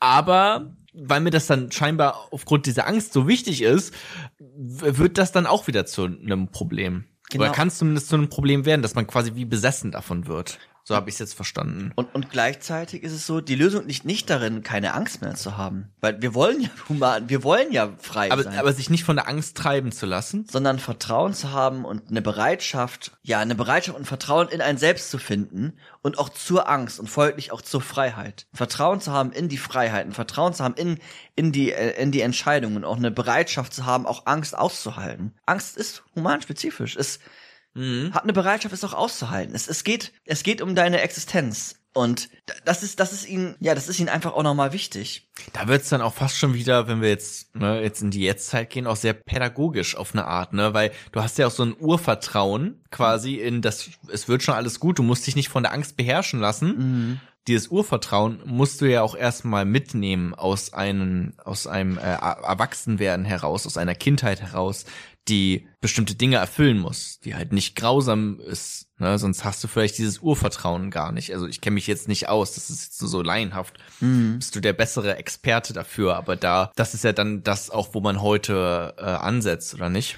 [0.00, 3.94] Aber weil mir das dann scheinbar aufgrund dieser Angst so wichtig ist,
[4.38, 7.04] wird das dann auch wieder zu einem Problem.
[7.30, 7.44] Genau.
[7.44, 10.58] Oder kann es zumindest zu einem Problem werden, dass man quasi wie besessen davon wird.
[10.84, 11.92] So habe ich es jetzt verstanden.
[11.94, 15.56] Und, und gleichzeitig ist es so, die Lösung liegt nicht darin, keine Angst mehr zu
[15.56, 15.92] haben.
[16.00, 18.58] Weil wir wollen ja human, wir wollen ja frei aber, sein.
[18.58, 20.46] Aber sich nicht von der Angst treiben zu lassen.
[20.50, 25.10] Sondern Vertrauen zu haben und eine Bereitschaft, ja, eine Bereitschaft und Vertrauen in ein Selbst
[25.10, 28.46] zu finden und auch zur Angst und folglich auch zur Freiheit.
[28.52, 30.98] Vertrauen zu haben in die Freiheiten, Vertrauen zu haben in,
[31.36, 35.34] in die, äh, in die Entscheidungen, auch eine Bereitschaft zu haben, auch Angst auszuhalten.
[35.46, 37.20] Angst ist humanspezifisch, ist,
[37.74, 38.12] Mhm.
[38.12, 39.54] Hab eine Bereitschaft, es auch auszuhalten.
[39.54, 41.76] Es, es geht, es geht um deine Existenz.
[41.92, 42.28] Und
[42.64, 45.28] das ist, das ist ihnen, ja, das ist ihnen einfach auch nochmal wichtig.
[45.52, 48.70] Da wird's dann auch fast schon wieder, wenn wir jetzt, ne, jetzt in die Jetztzeit
[48.70, 51.74] gehen, auch sehr pädagogisch auf eine Art, ne, weil du hast ja auch so ein
[51.76, 55.72] Urvertrauen quasi in das, es wird schon alles gut, du musst dich nicht von der
[55.72, 56.76] Angst beherrschen lassen.
[56.76, 63.24] Mhm dieses Urvertrauen musst du ja auch erstmal mitnehmen aus einem, aus einem äh, Erwachsenwerden
[63.24, 64.84] heraus, aus einer Kindheit heraus,
[65.28, 69.18] die bestimmte Dinge erfüllen muss, die halt nicht grausam ist, ne?
[69.18, 71.32] sonst hast du vielleicht dieses Urvertrauen gar nicht.
[71.32, 73.78] Also ich kenne mich jetzt nicht aus, das ist jetzt so, laienhaft.
[74.00, 74.38] Mhm.
[74.38, 78.00] Bist du der bessere Experte dafür, aber da, das ist ja dann das auch, wo
[78.00, 80.16] man heute äh, ansetzt, oder nicht?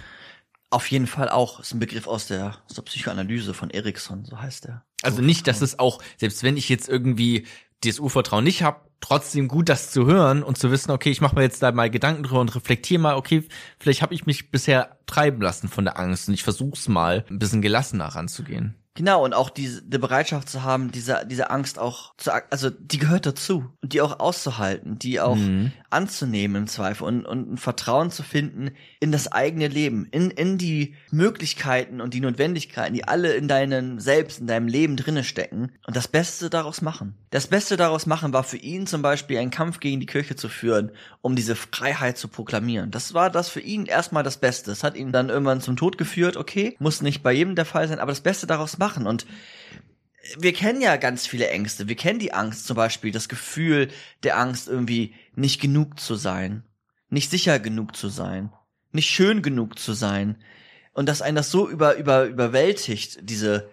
[0.70, 1.59] Auf jeden Fall auch.
[1.59, 4.84] Das ist ein Begriff aus der, aus der Psychoanalyse von Erikson, so heißt er.
[5.03, 7.46] Also nicht, dass es auch, selbst wenn ich jetzt irgendwie
[7.84, 11.36] dieses Urvertrauen nicht habe, trotzdem gut, das zu hören und zu wissen, okay, ich mache
[11.36, 13.46] mir jetzt da mal Gedanken drüber und reflektiere mal, okay,
[13.78, 17.38] vielleicht habe ich mich bisher treiben lassen von der Angst und ich versuch's mal, ein
[17.38, 18.82] bisschen gelassener ranzugehen.
[18.95, 22.99] Genau, und auch diese die Bereitschaft zu haben, diese, diese Angst auch zu, also die
[22.99, 23.72] gehört dazu.
[23.80, 25.72] Und die auch auszuhalten, die auch mhm.
[25.88, 30.59] anzunehmen im Zweifel und, und ein Vertrauen zu finden in das eigene Leben, in, in
[30.59, 35.72] die Möglichkeiten und die Notwendigkeiten, die alle in deinem Selbst, in deinem Leben drinne stecken
[35.86, 37.14] und das Beste daraus machen.
[37.30, 40.51] Das Beste daraus machen war für ihn zum Beispiel einen Kampf gegen die Kirche zu
[40.51, 40.90] führen,
[41.22, 42.90] um diese Freiheit zu proklamieren.
[42.90, 44.70] Das war das für ihn erstmal das Beste.
[44.70, 47.88] Das hat ihn dann irgendwann zum Tod geführt, okay, muss nicht bei jedem der Fall
[47.88, 48.82] sein, aber das Beste daraus machen.
[49.07, 49.26] Und
[50.39, 51.89] wir kennen ja ganz viele Ängste.
[51.89, 53.89] Wir kennen die Angst zum Beispiel, das Gefühl
[54.22, 56.64] der Angst, irgendwie nicht genug zu sein,
[57.09, 58.53] nicht sicher genug zu sein,
[58.93, 60.43] nicht schön genug zu sein.
[60.93, 63.70] Und dass einen das so über, über, überwältigt, diese,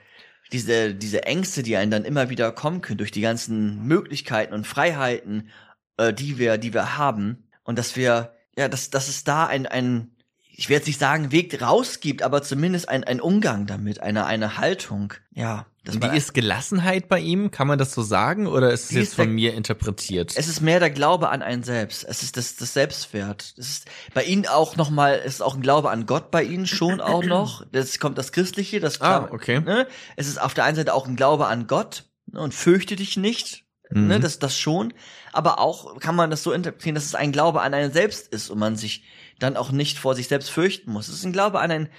[0.51, 4.65] diese, diese Ängste, die einen dann immer wieder kommen können durch die ganzen Möglichkeiten und
[4.65, 5.49] Freiheiten,
[5.97, 7.49] äh, die wir, die wir haben.
[7.63, 10.15] Und dass wir, ja, dass, dass es da ein, ein,
[10.59, 14.25] ich werde jetzt nicht sagen, Weg raus gibt, aber zumindest ein, ein Umgang damit, eine,
[14.25, 15.13] eine Haltung.
[15.33, 15.65] Ja.
[15.85, 17.49] Das Wie ist Gelassenheit bei ihm?
[17.49, 20.33] Kann man das so sagen oder ist es jetzt von der, mir interpretiert?
[20.35, 22.03] Es ist mehr der Glaube an einen selbst.
[22.03, 23.53] Es ist das, das Selbstwert.
[23.57, 26.43] Es ist bei ihnen auch noch mal, es ist auch ein Glaube an Gott bei
[26.43, 27.65] ihnen schon auch noch.
[27.71, 29.61] Das kommt das Christliche, das ah, okay.
[29.61, 29.87] Ne?
[30.17, 32.41] Es ist auf der einen Seite auch ein Glaube an Gott ne?
[32.41, 33.63] und fürchte dich nicht.
[33.89, 34.01] Ne?
[34.01, 34.07] Mhm.
[34.07, 34.19] Ne?
[34.19, 34.93] Das, das schon.
[35.31, 38.49] Aber auch kann man das so interpretieren, dass es ein Glaube an einen selbst ist
[38.49, 39.05] und man sich
[39.39, 41.07] dann auch nicht vor sich selbst fürchten muss.
[41.07, 41.89] Es ist ein Glaube an ein,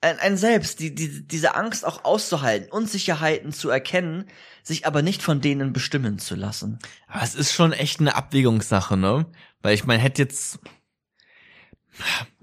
[0.00, 4.26] ein, ein Selbst, die, die, diese Angst auch auszuhalten, Unsicherheiten zu erkennen,
[4.62, 6.78] sich aber nicht von denen bestimmen zu lassen.
[7.08, 9.26] Aber es ist schon echt eine Abwägungssache, ne?
[9.62, 10.60] Weil ich meine, hätte jetzt,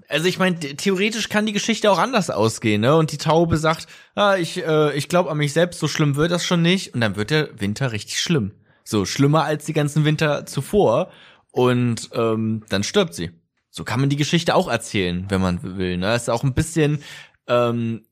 [0.08, 2.94] also ich meine, theoretisch kann die Geschichte auch anders ausgehen, ne?
[2.96, 6.30] Und die Taube sagt, ah, ich, äh, ich glaube an mich selbst, so schlimm wird
[6.30, 6.94] das schon nicht.
[6.94, 8.52] Und dann wird der Winter richtig schlimm.
[8.84, 11.10] So schlimmer als die ganzen Winter zuvor.
[11.52, 13.30] Und ähm, dann stirbt sie.
[13.76, 15.98] So kann man die Geschichte auch erzählen, wenn man will.
[15.98, 16.14] Ne?
[16.14, 17.02] ist auch ein bisschen
[17.46, 18.06] ähm,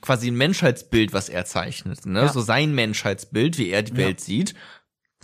[0.00, 2.06] quasi ein Menschheitsbild, was er zeichnet.
[2.06, 2.20] Ne?
[2.20, 2.32] Ja.
[2.32, 3.98] So sein Menschheitsbild, wie er die ja.
[3.98, 4.54] Welt sieht.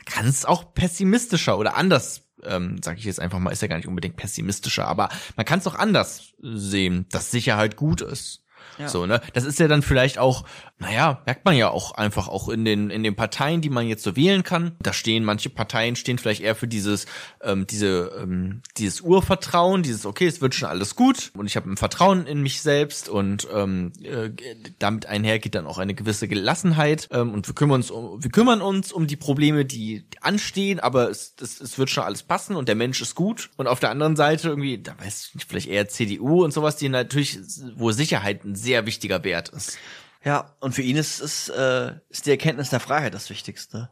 [0.05, 3.77] Kann es auch pessimistischer oder anders, ähm, sage ich jetzt einfach mal, ist ja gar
[3.77, 8.40] nicht unbedingt pessimistischer, aber man kann es auch anders sehen, dass Sicherheit gut ist.
[8.81, 8.89] Ja.
[8.89, 9.21] So, ne?
[9.35, 10.45] Das ist ja dann vielleicht auch,
[10.79, 14.03] naja, merkt man ja auch einfach auch in den, in den Parteien, die man jetzt
[14.03, 14.73] so wählen kann.
[14.81, 17.07] Da stehen, manche Parteien stehen vielleicht eher für dieses,
[17.43, 21.71] ähm, diese, ähm, dieses Urvertrauen, dieses, okay, es wird schon alles gut und ich habe
[21.71, 24.31] ein Vertrauen in mich selbst und ähm, äh,
[24.79, 28.31] damit einher geht dann auch eine gewisse Gelassenheit ähm, und wir kümmern uns um, wir
[28.31, 32.57] kümmern uns um die Probleme, die anstehen, aber es, es, es wird schon alles passen
[32.57, 33.51] und der Mensch ist gut.
[33.57, 36.77] Und auf der anderen Seite irgendwie, da weiß ich nicht, vielleicht eher CDU und sowas,
[36.77, 37.39] die natürlich,
[37.77, 39.79] wo Sicherheit ein sehr sehr wichtiger Wert ist.
[40.25, 43.91] Ja, und für ihn ist, ist, äh, ist die Erkenntnis der Freiheit das Wichtigste.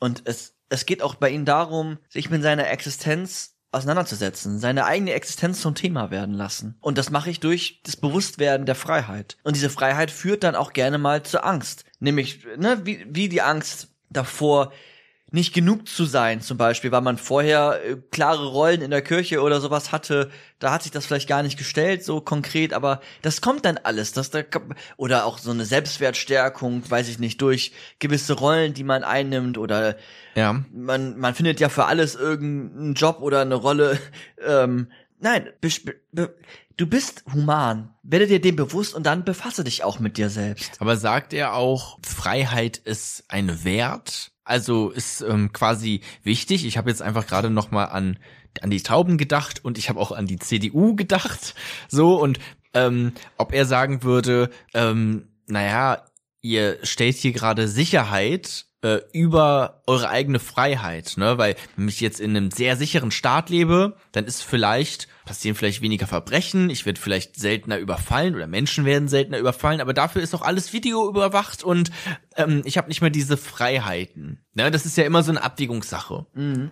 [0.00, 5.12] Und es, es geht auch bei ihm darum, sich mit seiner Existenz auseinanderzusetzen, seine eigene
[5.12, 6.76] Existenz zum Thema werden lassen.
[6.80, 9.36] Und das mache ich durch das Bewusstwerden der Freiheit.
[9.44, 11.84] Und diese Freiheit führt dann auch gerne mal zur Angst.
[12.00, 14.72] Nämlich, ne, wie, wie die Angst davor,
[15.30, 19.42] nicht genug zu sein, zum Beispiel, weil man vorher äh, klare Rollen in der Kirche
[19.42, 23.40] oder sowas hatte, da hat sich das vielleicht gar nicht gestellt, so konkret, aber das
[23.40, 24.40] kommt dann alles, das da
[24.96, 29.96] oder auch so eine Selbstwertstärkung, weiß ich nicht, durch gewisse Rollen, die man einnimmt oder
[30.34, 30.64] ja.
[30.72, 33.98] man man findet ja für alles irgendeinen Job oder eine Rolle.
[34.40, 35.48] Ähm, nein,
[36.78, 37.92] Du bist human.
[38.04, 40.80] Werde dir dem bewusst und dann befasse dich auch mit dir selbst.
[40.80, 44.30] Aber sagt er auch, Freiheit ist ein Wert?
[44.48, 46.64] Also ist ähm, quasi wichtig.
[46.64, 48.18] Ich habe jetzt einfach gerade noch mal an
[48.62, 51.54] an die Tauben gedacht und ich habe auch an die CDU gedacht.
[51.88, 52.38] So und
[52.74, 56.02] ähm, ob er sagen würde, ähm, naja,
[56.40, 61.38] ihr stellt hier gerade Sicherheit äh, über eure eigene Freiheit, ne?
[61.38, 65.82] Weil wenn ich jetzt in einem sehr sicheren Staat lebe, dann ist vielleicht passieren vielleicht
[65.82, 70.34] weniger Verbrechen, ich werde vielleicht seltener überfallen oder Menschen werden seltener überfallen, aber dafür ist
[70.34, 71.90] auch alles Video überwacht und
[72.36, 74.40] ähm, ich habe nicht mehr diese Freiheiten.
[74.54, 74.70] Ne?
[74.70, 76.24] Das ist ja immer so eine Abwägungssache.
[76.32, 76.70] Mhm.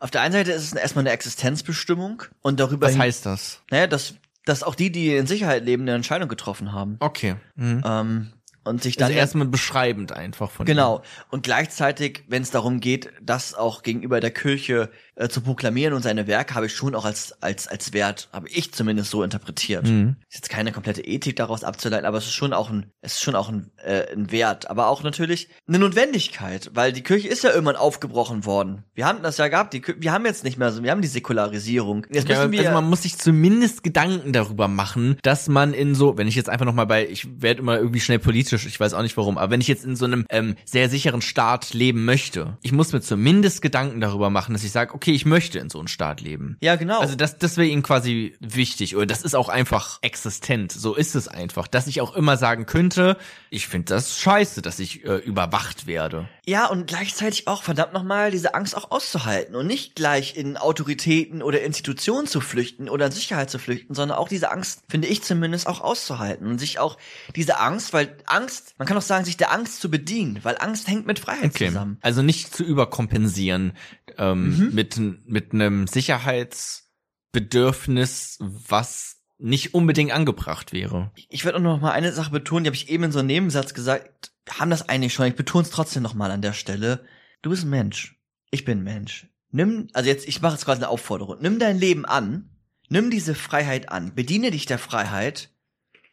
[0.00, 2.86] Auf der einen Seite ist es erstmal eine Existenzbestimmung und darüber.
[2.86, 3.62] Was heißt das?
[3.70, 4.14] Naja, dass,
[4.46, 6.96] dass auch die, die in Sicherheit leben, eine Entscheidung getroffen haben.
[6.98, 7.36] Okay.
[7.56, 7.82] Mhm.
[7.84, 8.32] Ähm,
[8.64, 10.98] und sich dann also erstmal beschreibend einfach von genau.
[10.98, 11.02] ihm.
[11.30, 16.02] und gleichzeitig wenn es darum geht das auch gegenüber der Kirche äh, zu proklamieren und
[16.02, 19.86] seine Werke habe ich schon auch als als als Wert habe ich zumindest so interpretiert.
[19.86, 20.16] Mhm.
[20.28, 23.22] ist jetzt keine komplette Ethik daraus abzuleiten aber es ist schon auch ein es ist
[23.22, 24.70] schon auch ein, äh, ein Wert.
[24.70, 28.84] Aber auch natürlich eine Notwendigkeit weil die Kirche ist ja irgendwann aufgebrochen worden.
[28.94, 29.74] Wir haben das ja gehabt.
[29.74, 32.06] Die wir haben jetzt nicht mehr so wir haben die Säkularisierung.
[32.10, 35.94] Jetzt müssen ja, wir also man muss sich zumindest Gedanken darüber machen dass man in
[35.94, 38.80] so wenn ich jetzt einfach noch mal bei ich werde immer irgendwie schnell politisch ich
[38.80, 41.74] weiß auch nicht warum aber wenn ich jetzt in so einem ähm, sehr sicheren Staat
[41.74, 45.58] leben möchte ich muss mir zumindest Gedanken darüber machen dass ich sage okay, ich möchte
[45.58, 46.56] in so einem Staat leben.
[46.60, 47.00] Ja, genau.
[47.00, 48.96] Also das, das wäre ihnen quasi wichtig.
[48.96, 50.72] Oder das ist auch einfach existent.
[50.72, 51.66] So ist es einfach.
[51.66, 53.16] Dass ich auch immer sagen könnte,
[53.50, 56.28] ich finde das scheiße, dass ich äh, überwacht werde.
[56.44, 61.40] Ja, und gleichzeitig auch, verdammt nochmal, diese Angst auch auszuhalten und nicht gleich in Autoritäten
[61.40, 65.22] oder Institutionen zu flüchten oder in Sicherheit zu flüchten, sondern auch diese Angst, finde ich
[65.22, 66.98] zumindest, auch auszuhalten und sich auch
[67.36, 70.88] diese Angst, weil Angst, man kann auch sagen, sich der Angst zu bedienen, weil Angst
[70.88, 71.68] hängt mit Freiheit okay.
[71.68, 71.98] zusammen.
[72.00, 73.74] Also nicht zu überkompensieren
[74.18, 74.74] ähm, mhm.
[74.74, 81.10] mit, mit einem Sicherheitsbedürfnis, was nicht unbedingt angebracht wäre.
[81.28, 83.28] Ich werde auch noch mal eine Sache betonen, die habe ich eben in so einem
[83.28, 84.32] Nebensatz gesagt.
[84.48, 87.04] Haben das eigentlich schon, ich betone es trotzdem noch mal an der Stelle.
[87.42, 88.20] Du bist ein Mensch.
[88.50, 89.26] Ich bin ein Mensch.
[89.50, 91.38] Nimm, also jetzt, ich mache jetzt quasi eine Aufforderung.
[91.40, 92.50] Nimm dein Leben an.
[92.88, 94.14] Nimm diese Freiheit an.
[94.14, 95.50] Bediene dich der Freiheit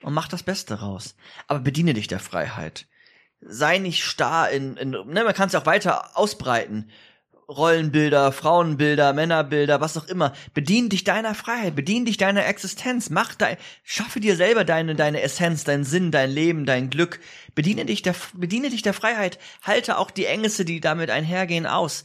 [0.01, 1.15] und mach das Beste raus.
[1.47, 2.87] Aber bediene dich der Freiheit.
[3.41, 6.89] Sei nicht starr in, in ne, man kann es ja auch weiter ausbreiten.
[7.49, 10.33] Rollenbilder, Frauenbilder, Männerbilder, was auch immer.
[10.53, 15.21] Bedien dich deiner Freiheit, bedien dich deiner Existenz, mach dein, schaffe dir selber deine, deine
[15.21, 17.19] Essenz, deinen Sinn, dein Leben, dein Glück.
[17.55, 19.39] Bediene dich der, bediene dich der Freiheit.
[19.63, 22.03] Halte auch die Ängste, die damit einhergehen, aus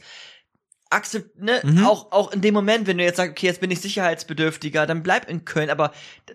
[0.89, 1.85] akzept, ne, mhm.
[1.85, 5.03] auch, auch in dem Moment, wenn du jetzt sagst, okay, jetzt bin ich sicherheitsbedürftiger, dann
[5.03, 5.91] bleib in Köln, aber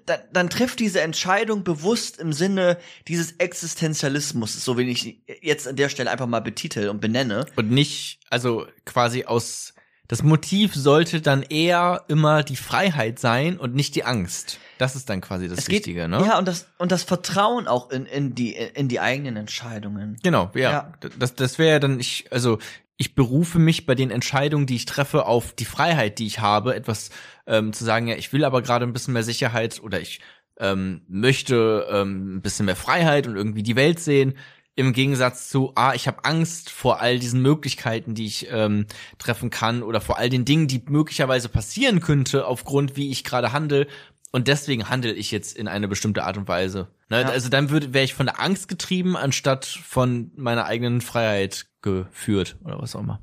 [0.06, 2.78] dann, dann trifft diese Entscheidung bewusst im Sinne
[3.08, 7.46] dieses Existenzialismus, so wie ich jetzt an der Stelle einfach mal betitel und benenne.
[7.56, 9.74] Und nicht, also quasi aus,
[10.08, 14.58] das Motiv sollte dann eher immer die Freiheit sein und nicht die Angst.
[14.78, 16.24] Das ist dann quasi das es Wichtige, geht, ne?
[16.26, 20.16] Ja, und das, und das Vertrauen auch in, in die, in die eigenen Entscheidungen.
[20.22, 20.70] Genau, ja.
[20.70, 20.92] ja.
[21.18, 22.58] Das, das wäre ja dann, ich, also,
[23.00, 26.74] ich berufe mich bei den Entscheidungen, die ich treffe, auf die Freiheit, die ich habe,
[26.74, 27.08] etwas
[27.46, 30.20] ähm, zu sagen, ja, ich will aber gerade ein bisschen mehr Sicherheit oder ich
[30.58, 34.34] ähm, möchte ähm, ein bisschen mehr Freiheit und irgendwie die Welt sehen.
[34.76, 38.84] Im Gegensatz zu, ah, ich habe Angst vor all diesen Möglichkeiten, die ich ähm,
[39.16, 43.54] treffen kann oder vor all den Dingen, die möglicherweise passieren könnte, aufgrund wie ich gerade
[43.54, 43.86] handle.
[44.32, 46.88] Und deswegen handle ich jetzt in eine bestimmte Art und Weise.
[47.08, 47.22] Ne?
[47.22, 47.28] Ja.
[47.28, 52.56] Also dann würde wäre ich von der Angst getrieben, anstatt von meiner eigenen Freiheit geführt
[52.64, 53.20] oder was auch immer.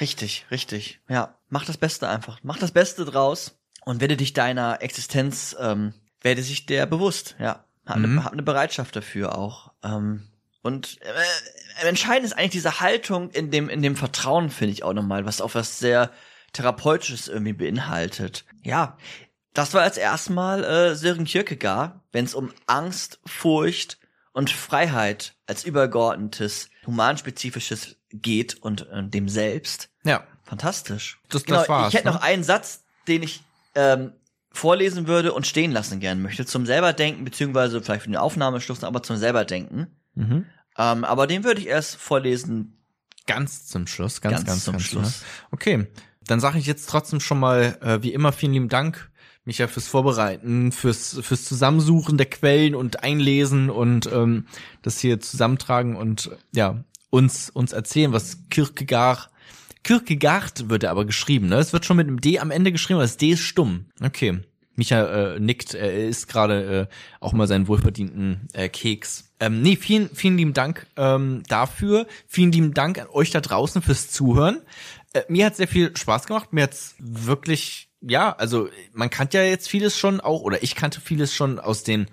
[0.00, 1.00] Richtig, richtig.
[1.08, 2.40] Ja, mach das Beste einfach.
[2.42, 7.36] Mach das Beste draus und werde dich deiner Existenz, ähm, werde sich der bewusst.
[7.38, 8.04] Ja, hab, mhm.
[8.04, 9.72] eine, hab eine Bereitschaft dafür auch.
[9.82, 10.28] Ähm,
[10.62, 14.92] und äh, entscheidend ist eigentlich diese Haltung in dem in dem Vertrauen finde ich auch
[14.92, 16.10] nochmal, was auch was sehr
[16.52, 18.44] therapeutisches irgendwie beinhaltet.
[18.62, 18.96] Ja,
[19.54, 23.98] das war als erstmal äh, Sören Kierkegaard, wenn es um Angst, Furcht
[24.32, 29.90] und Freiheit als übergeordnetes, humanspezifisches geht und äh, dem Selbst.
[30.04, 30.24] Ja.
[30.44, 31.20] Fantastisch.
[31.28, 32.14] Das, genau, das war's, ich hätte ne?
[32.14, 33.42] noch einen Satz, den ich
[33.74, 34.12] ähm,
[34.50, 39.02] vorlesen würde und stehen lassen gern möchte, zum selberdenken, beziehungsweise vielleicht für den Aufnahmeschluss, aber
[39.02, 39.86] zum selberdenken.
[40.14, 40.46] Mhm.
[40.76, 42.78] Ähm, aber den würde ich erst vorlesen.
[43.26, 45.20] Ganz zum Schluss, ganz, ganz, ganz zum ganz, Schluss.
[45.20, 45.26] Ne?
[45.52, 45.86] Okay,
[46.26, 49.10] dann sage ich jetzt trotzdem schon mal, äh, wie immer, vielen lieben Dank
[49.44, 54.46] Micha, fürs Vorbereiten, fürs, fürs Zusammensuchen der Quellen und Einlesen und ähm,
[54.82, 59.30] das hier zusammentragen und ja, uns, uns erzählen, was Kierkegaard
[59.84, 61.56] Kierkegaard wird er aber geschrieben, ne?
[61.56, 63.86] Es wird schon mit einem D am Ende geschrieben, aber das D ist stumm.
[64.00, 64.40] Okay.
[64.74, 69.32] Micha äh, nickt, er isst gerade äh, auch mal seinen wohlverdienten äh, Keks.
[69.38, 72.06] Ähm, nee, vielen, vielen lieben Dank ähm, dafür.
[72.26, 74.62] Vielen lieben Dank an euch da draußen fürs Zuhören.
[75.12, 76.52] Äh, mir hat sehr viel Spaß gemacht.
[76.52, 81.00] Mir hat's wirklich ja, also man kannte ja jetzt vieles schon auch, oder ich kannte
[81.00, 82.06] vieles schon aus den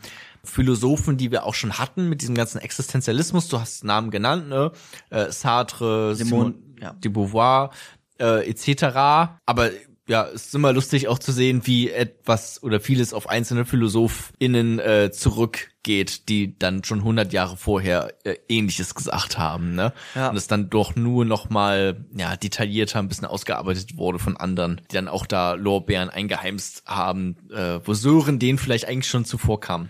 [0.43, 3.47] Philosophen, die wir auch schon hatten mit diesem ganzen Existenzialismus.
[3.49, 4.71] Du hast Namen genannt, ne?
[5.09, 6.93] Äh, Sartre, Simone ja.
[6.93, 7.71] de Beauvoir,
[8.19, 9.35] äh, etc.
[9.45, 9.71] Aber
[10.10, 14.80] ja, es ist immer lustig auch zu sehen, wie etwas oder vieles auf einzelne PhilosophInnen
[14.80, 19.93] äh, zurückgeht, die dann schon 100 Jahre vorher äh, Ähnliches gesagt haben, ne?
[20.16, 20.30] Ja.
[20.30, 24.82] Und es dann doch nur noch mal ja detaillierter, ein bisschen ausgearbeitet wurde von anderen,
[24.89, 29.60] die dann auch da Lorbeeren eingeheimst haben, äh, wo Sören denen vielleicht eigentlich schon zuvor
[29.60, 29.89] kam.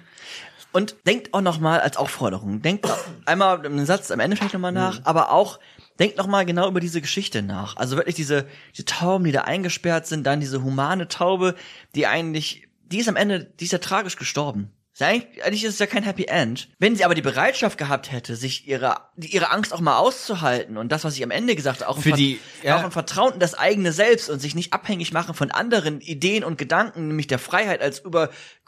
[0.74, 2.88] Und denkt auch noch mal als Aufforderung, denkt
[3.26, 5.06] einmal einen Satz am Ende vielleicht noch mal nach, mhm.
[5.06, 5.60] aber auch
[6.00, 7.76] Denkt noch mal genau über diese Geschichte nach.
[7.76, 11.56] Also wirklich diese, diese Tauben, die da eingesperrt sind, dann diese humane Taube,
[11.94, 14.72] die eigentlich, die ist am Ende, die ist ja tragisch gestorben.
[15.02, 16.68] Eigentlich, ist es ja kein Happy End.
[16.78, 20.92] Wenn sie aber die Bereitschaft gehabt hätte, sich ihre, ihre Angst auch mal auszuhalten und
[20.92, 22.78] das, was ich am Ende gesagt habe, auch, Für die, ja.
[22.78, 26.44] auch ein Vertrauen in das eigene Selbst und sich nicht abhängig machen von anderen Ideen
[26.44, 28.04] und Gedanken, nämlich der Freiheit als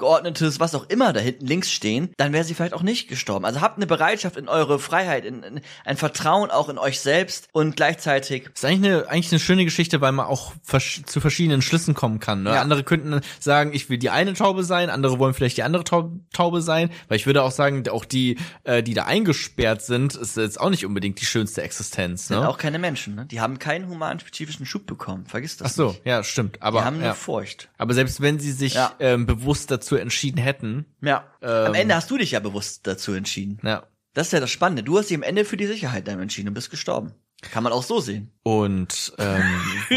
[0.02, 3.45] übergeordnetes, was auch immer da hinten links stehen, dann wäre sie vielleicht auch nicht gestorben.
[3.45, 7.47] Also habt eine Bereitschaft in eure Freiheit, in, in ein Vertrauen auch in euch selbst
[7.52, 8.43] und gleichzeitig.
[8.43, 11.93] Das ist eigentlich eine, eigentlich eine schöne Geschichte, weil man auch vers zu verschiedenen Schlüssen
[11.93, 12.43] kommen kann.
[12.43, 12.52] Ne?
[12.52, 12.62] Ja.
[12.62, 16.62] Andere könnten sagen, ich will die eine Taube sein, andere wollen vielleicht die andere Taube
[16.62, 20.60] sein, weil ich würde auch sagen, auch die, äh, die da eingesperrt sind, ist jetzt
[20.60, 22.30] auch nicht unbedingt die schönste Existenz.
[22.30, 22.38] Ne?
[22.38, 23.26] Sind auch keine Menschen, ne?
[23.26, 25.26] Die haben keinen humanspezifischen Schub bekommen.
[25.28, 25.72] Vergiss das.
[25.72, 26.06] Ach so, nicht.
[26.06, 26.62] ja, stimmt.
[26.62, 27.08] Aber die haben ja.
[27.08, 27.70] nur Furcht.
[27.78, 28.93] Aber selbst wenn sie sich ja.
[28.99, 31.25] ähm, bewusst dazu entschieden hätten, ja.
[31.41, 33.59] Ähm, Am Ende hast du dich ja bewusst dazu entschieden.
[33.63, 33.87] Ja.
[34.13, 34.83] Das ist ja das Spannende.
[34.83, 37.13] Du hast dich am Ende für die Sicherheit dann entschieden und bist gestorben.
[37.41, 38.31] Kann man auch so sehen.
[38.43, 39.43] Und ähm,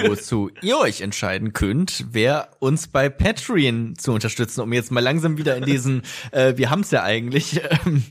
[0.06, 5.38] wozu ihr euch entscheiden könnt, wer uns bei Patreon zu unterstützen, um jetzt mal langsam
[5.38, 8.04] wieder in diesen, äh, wir haben es ja eigentlich, ähm,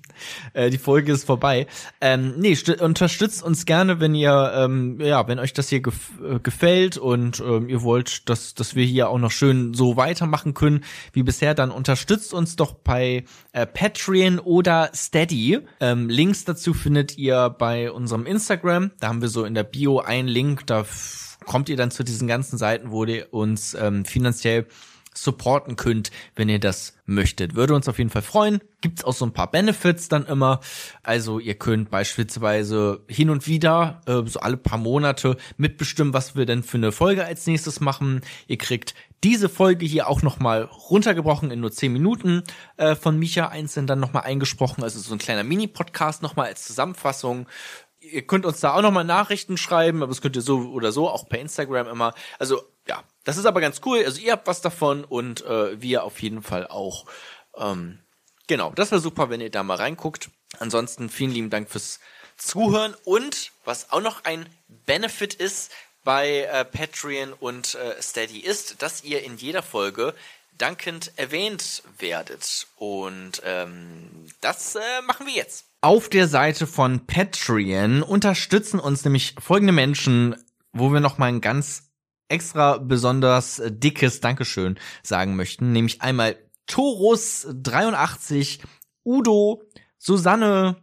[0.54, 1.68] äh, die Folge ist vorbei.
[2.02, 6.40] Ähm, nee, unterstützt uns gerne, wenn ihr, ähm, ja, wenn euch das hier gef äh,
[6.40, 10.84] gefällt und ähm, ihr wollt, dass, dass wir hier auch noch schön so weitermachen können
[11.12, 15.60] wie bisher, dann unterstützt uns doch bei äh, Patreon oder Steady.
[15.80, 18.92] Ähm, Links dazu findet ihr bei unserem Instagram.
[19.00, 20.86] Da haben wir so in der Bio einen Link, da
[21.46, 24.68] kommt ihr dann zu diesen ganzen Seiten, wo ihr uns ähm, finanziell
[25.16, 27.56] supporten könnt, wenn ihr das möchtet.
[27.56, 28.62] Würde uns auf jeden Fall freuen.
[28.82, 30.60] Gibt's auch so ein paar Benefits dann immer.
[31.04, 36.46] Also ihr könnt beispielsweise hin und wieder, äh, so alle paar Monate, mitbestimmen, was wir
[36.46, 38.22] denn für eine Folge als nächstes machen.
[38.48, 42.44] Ihr kriegt diese Folge hier auch nochmal runtergebrochen in nur zehn Minuten
[42.76, 44.84] äh, von Micha einzeln dann nochmal eingesprochen.
[44.84, 47.48] Also so ein kleiner Mini-Podcast nochmal als Zusammenfassung
[48.14, 51.10] ihr könnt uns da auch nochmal Nachrichten schreiben, aber das könnt ihr so oder so,
[51.10, 52.14] auch per Instagram immer.
[52.40, 54.04] Also ja, das ist aber ganz cool.
[54.06, 57.06] Also ihr habt was davon und äh, wir auf jeden Fall auch.
[57.58, 58.00] Ähm,
[58.48, 60.30] genau, das wäre super, wenn ihr da mal reinguckt.
[60.60, 62.00] Ansonsten vielen lieben Dank fürs
[62.38, 64.48] Zuhören und was auch noch ein
[64.86, 65.72] Benefit ist
[66.04, 70.14] bei äh, Patreon und äh, Steady ist, dass ihr in jeder Folge
[70.58, 72.68] dankend erwähnt werdet.
[72.76, 75.66] Und ähm, das äh, machen wir jetzt.
[75.84, 80.34] Auf der Seite von Patreon unterstützen uns nämlich folgende Menschen,
[80.72, 81.92] wo wir noch mal ein ganz
[82.30, 88.64] extra besonders dickes Dankeschön sagen möchten, nämlich einmal Torus 83,
[89.04, 89.62] Udo,
[89.98, 90.78] Susanne,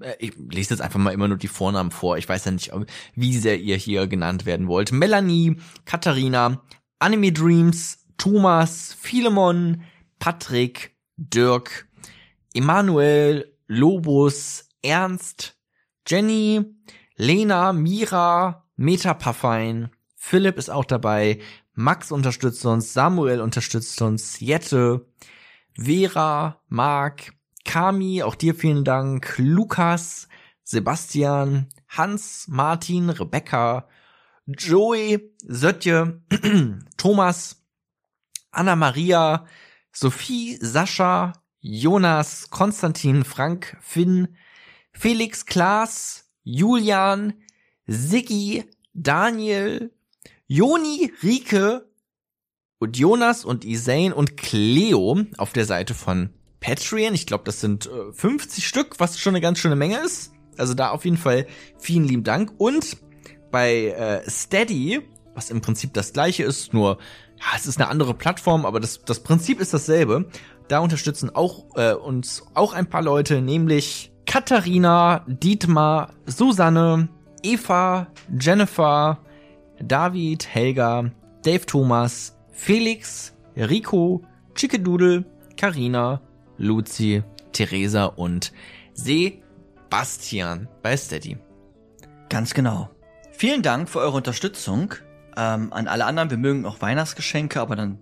[0.00, 2.18] äh, ich lese jetzt einfach mal immer nur die Vornamen vor.
[2.18, 2.72] Ich weiß ja nicht,
[3.14, 4.90] wie sehr ihr hier genannt werden wollt.
[4.90, 6.64] Melanie, Katharina,
[6.98, 9.84] Anime Dreams, Thomas, Philemon,
[10.18, 11.86] Patrick, Dirk,
[12.54, 15.56] Emanuel, Lobus, Ernst,
[16.06, 16.64] Jenny,
[17.16, 21.40] Lena, Mira, Metapaffein, Philipp ist auch dabei,
[21.74, 25.06] Max unterstützt uns, Samuel unterstützt uns, Jette,
[25.74, 27.32] Vera, Marc,
[27.64, 30.28] Kami, auch dir vielen Dank, Lukas,
[30.62, 33.88] Sebastian, Hans, Martin, Rebecca,
[34.46, 36.22] Joey, Sötje,
[36.96, 37.62] Thomas,
[38.50, 39.46] Anna-Maria,
[39.92, 41.32] Sophie, Sascha,
[41.66, 44.36] Jonas, Konstantin, Frank, Finn,
[44.92, 47.32] Felix, Klaas, Julian,
[47.86, 49.90] Siggi, Daniel,
[50.46, 51.88] Joni, Rike
[52.80, 57.14] und Jonas und Isane und Cleo auf der Seite von Patreon.
[57.14, 60.32] Ich glaube, das sind äh, 50 Stück, was schon eine ganz schöne Menge ist.
[60.58, 61.46] Also da auf jeden Fall
[61.78, 62.52] vielen lieben Dank.
[62.58, 62.98] Und
[63.50, 65.00] bei äh, Steady,
[65.32, 66.98] was im Prinzip das gleiche ist, nur
[67.36, 70.30] ja, es ist eine andere Plattform, aber das, das Prinzip ist dasselbe.
[70.68, 77.08] Da unterstützen auch äh, uns auch ein paar Leute, nämlich Katharina, Dietmar, Susanne,
[77.42, 78.06] Eva,
[78.40, 79.18] Jennifer,
[79.80, 81.10] David, Helga,
[81.44, 84.22] Dave Thomas, Felix, Rico,
[84.54, 85.24] Chickedoodle,
[85.56, 86.20] Karina,
[86.56, 88.52] Luzi, Theresa und
[88.94, 91.36] Sebastian bei Steady.
[92.30, 92.88] Ganz genau.
[93.32, 94.94] Vielen Dank für eure Unterstützung
[95.36, 97.98] Ähm, an alle anderen, wir mögen auch Weihnachtsgeschenke, aber dann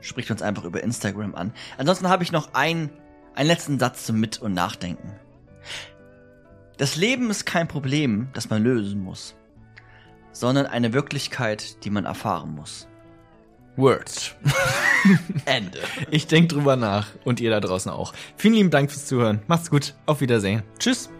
[0.00, 1.52] spricht uns einfach über Instagram an.
[1.78, 2.90] Ansonsten habe ich noch ein,
[3.34, 5.12] einen letzten Satz zum Mit- und Nachdenken.
[6.78, 9.34] Das Leben ist kein Problem, das man lösen muss,
[10.32, 12.88] sondern eine Wirklichkeit, die man erfahren muss.
[13.76, 14.34] Words.
[15.44, 15.78] Ende.
[16.10, 18.12] Ich denke drüber nach und ihr da draußen auch.
[18.36, 19.42] Vielen lieben Dank fürs Zuhören.
[19.46, 19.94] Macht's gut.
[20.06, 20.62] Auf Wiedersehen.
[20.78, 21.10] Tschüss.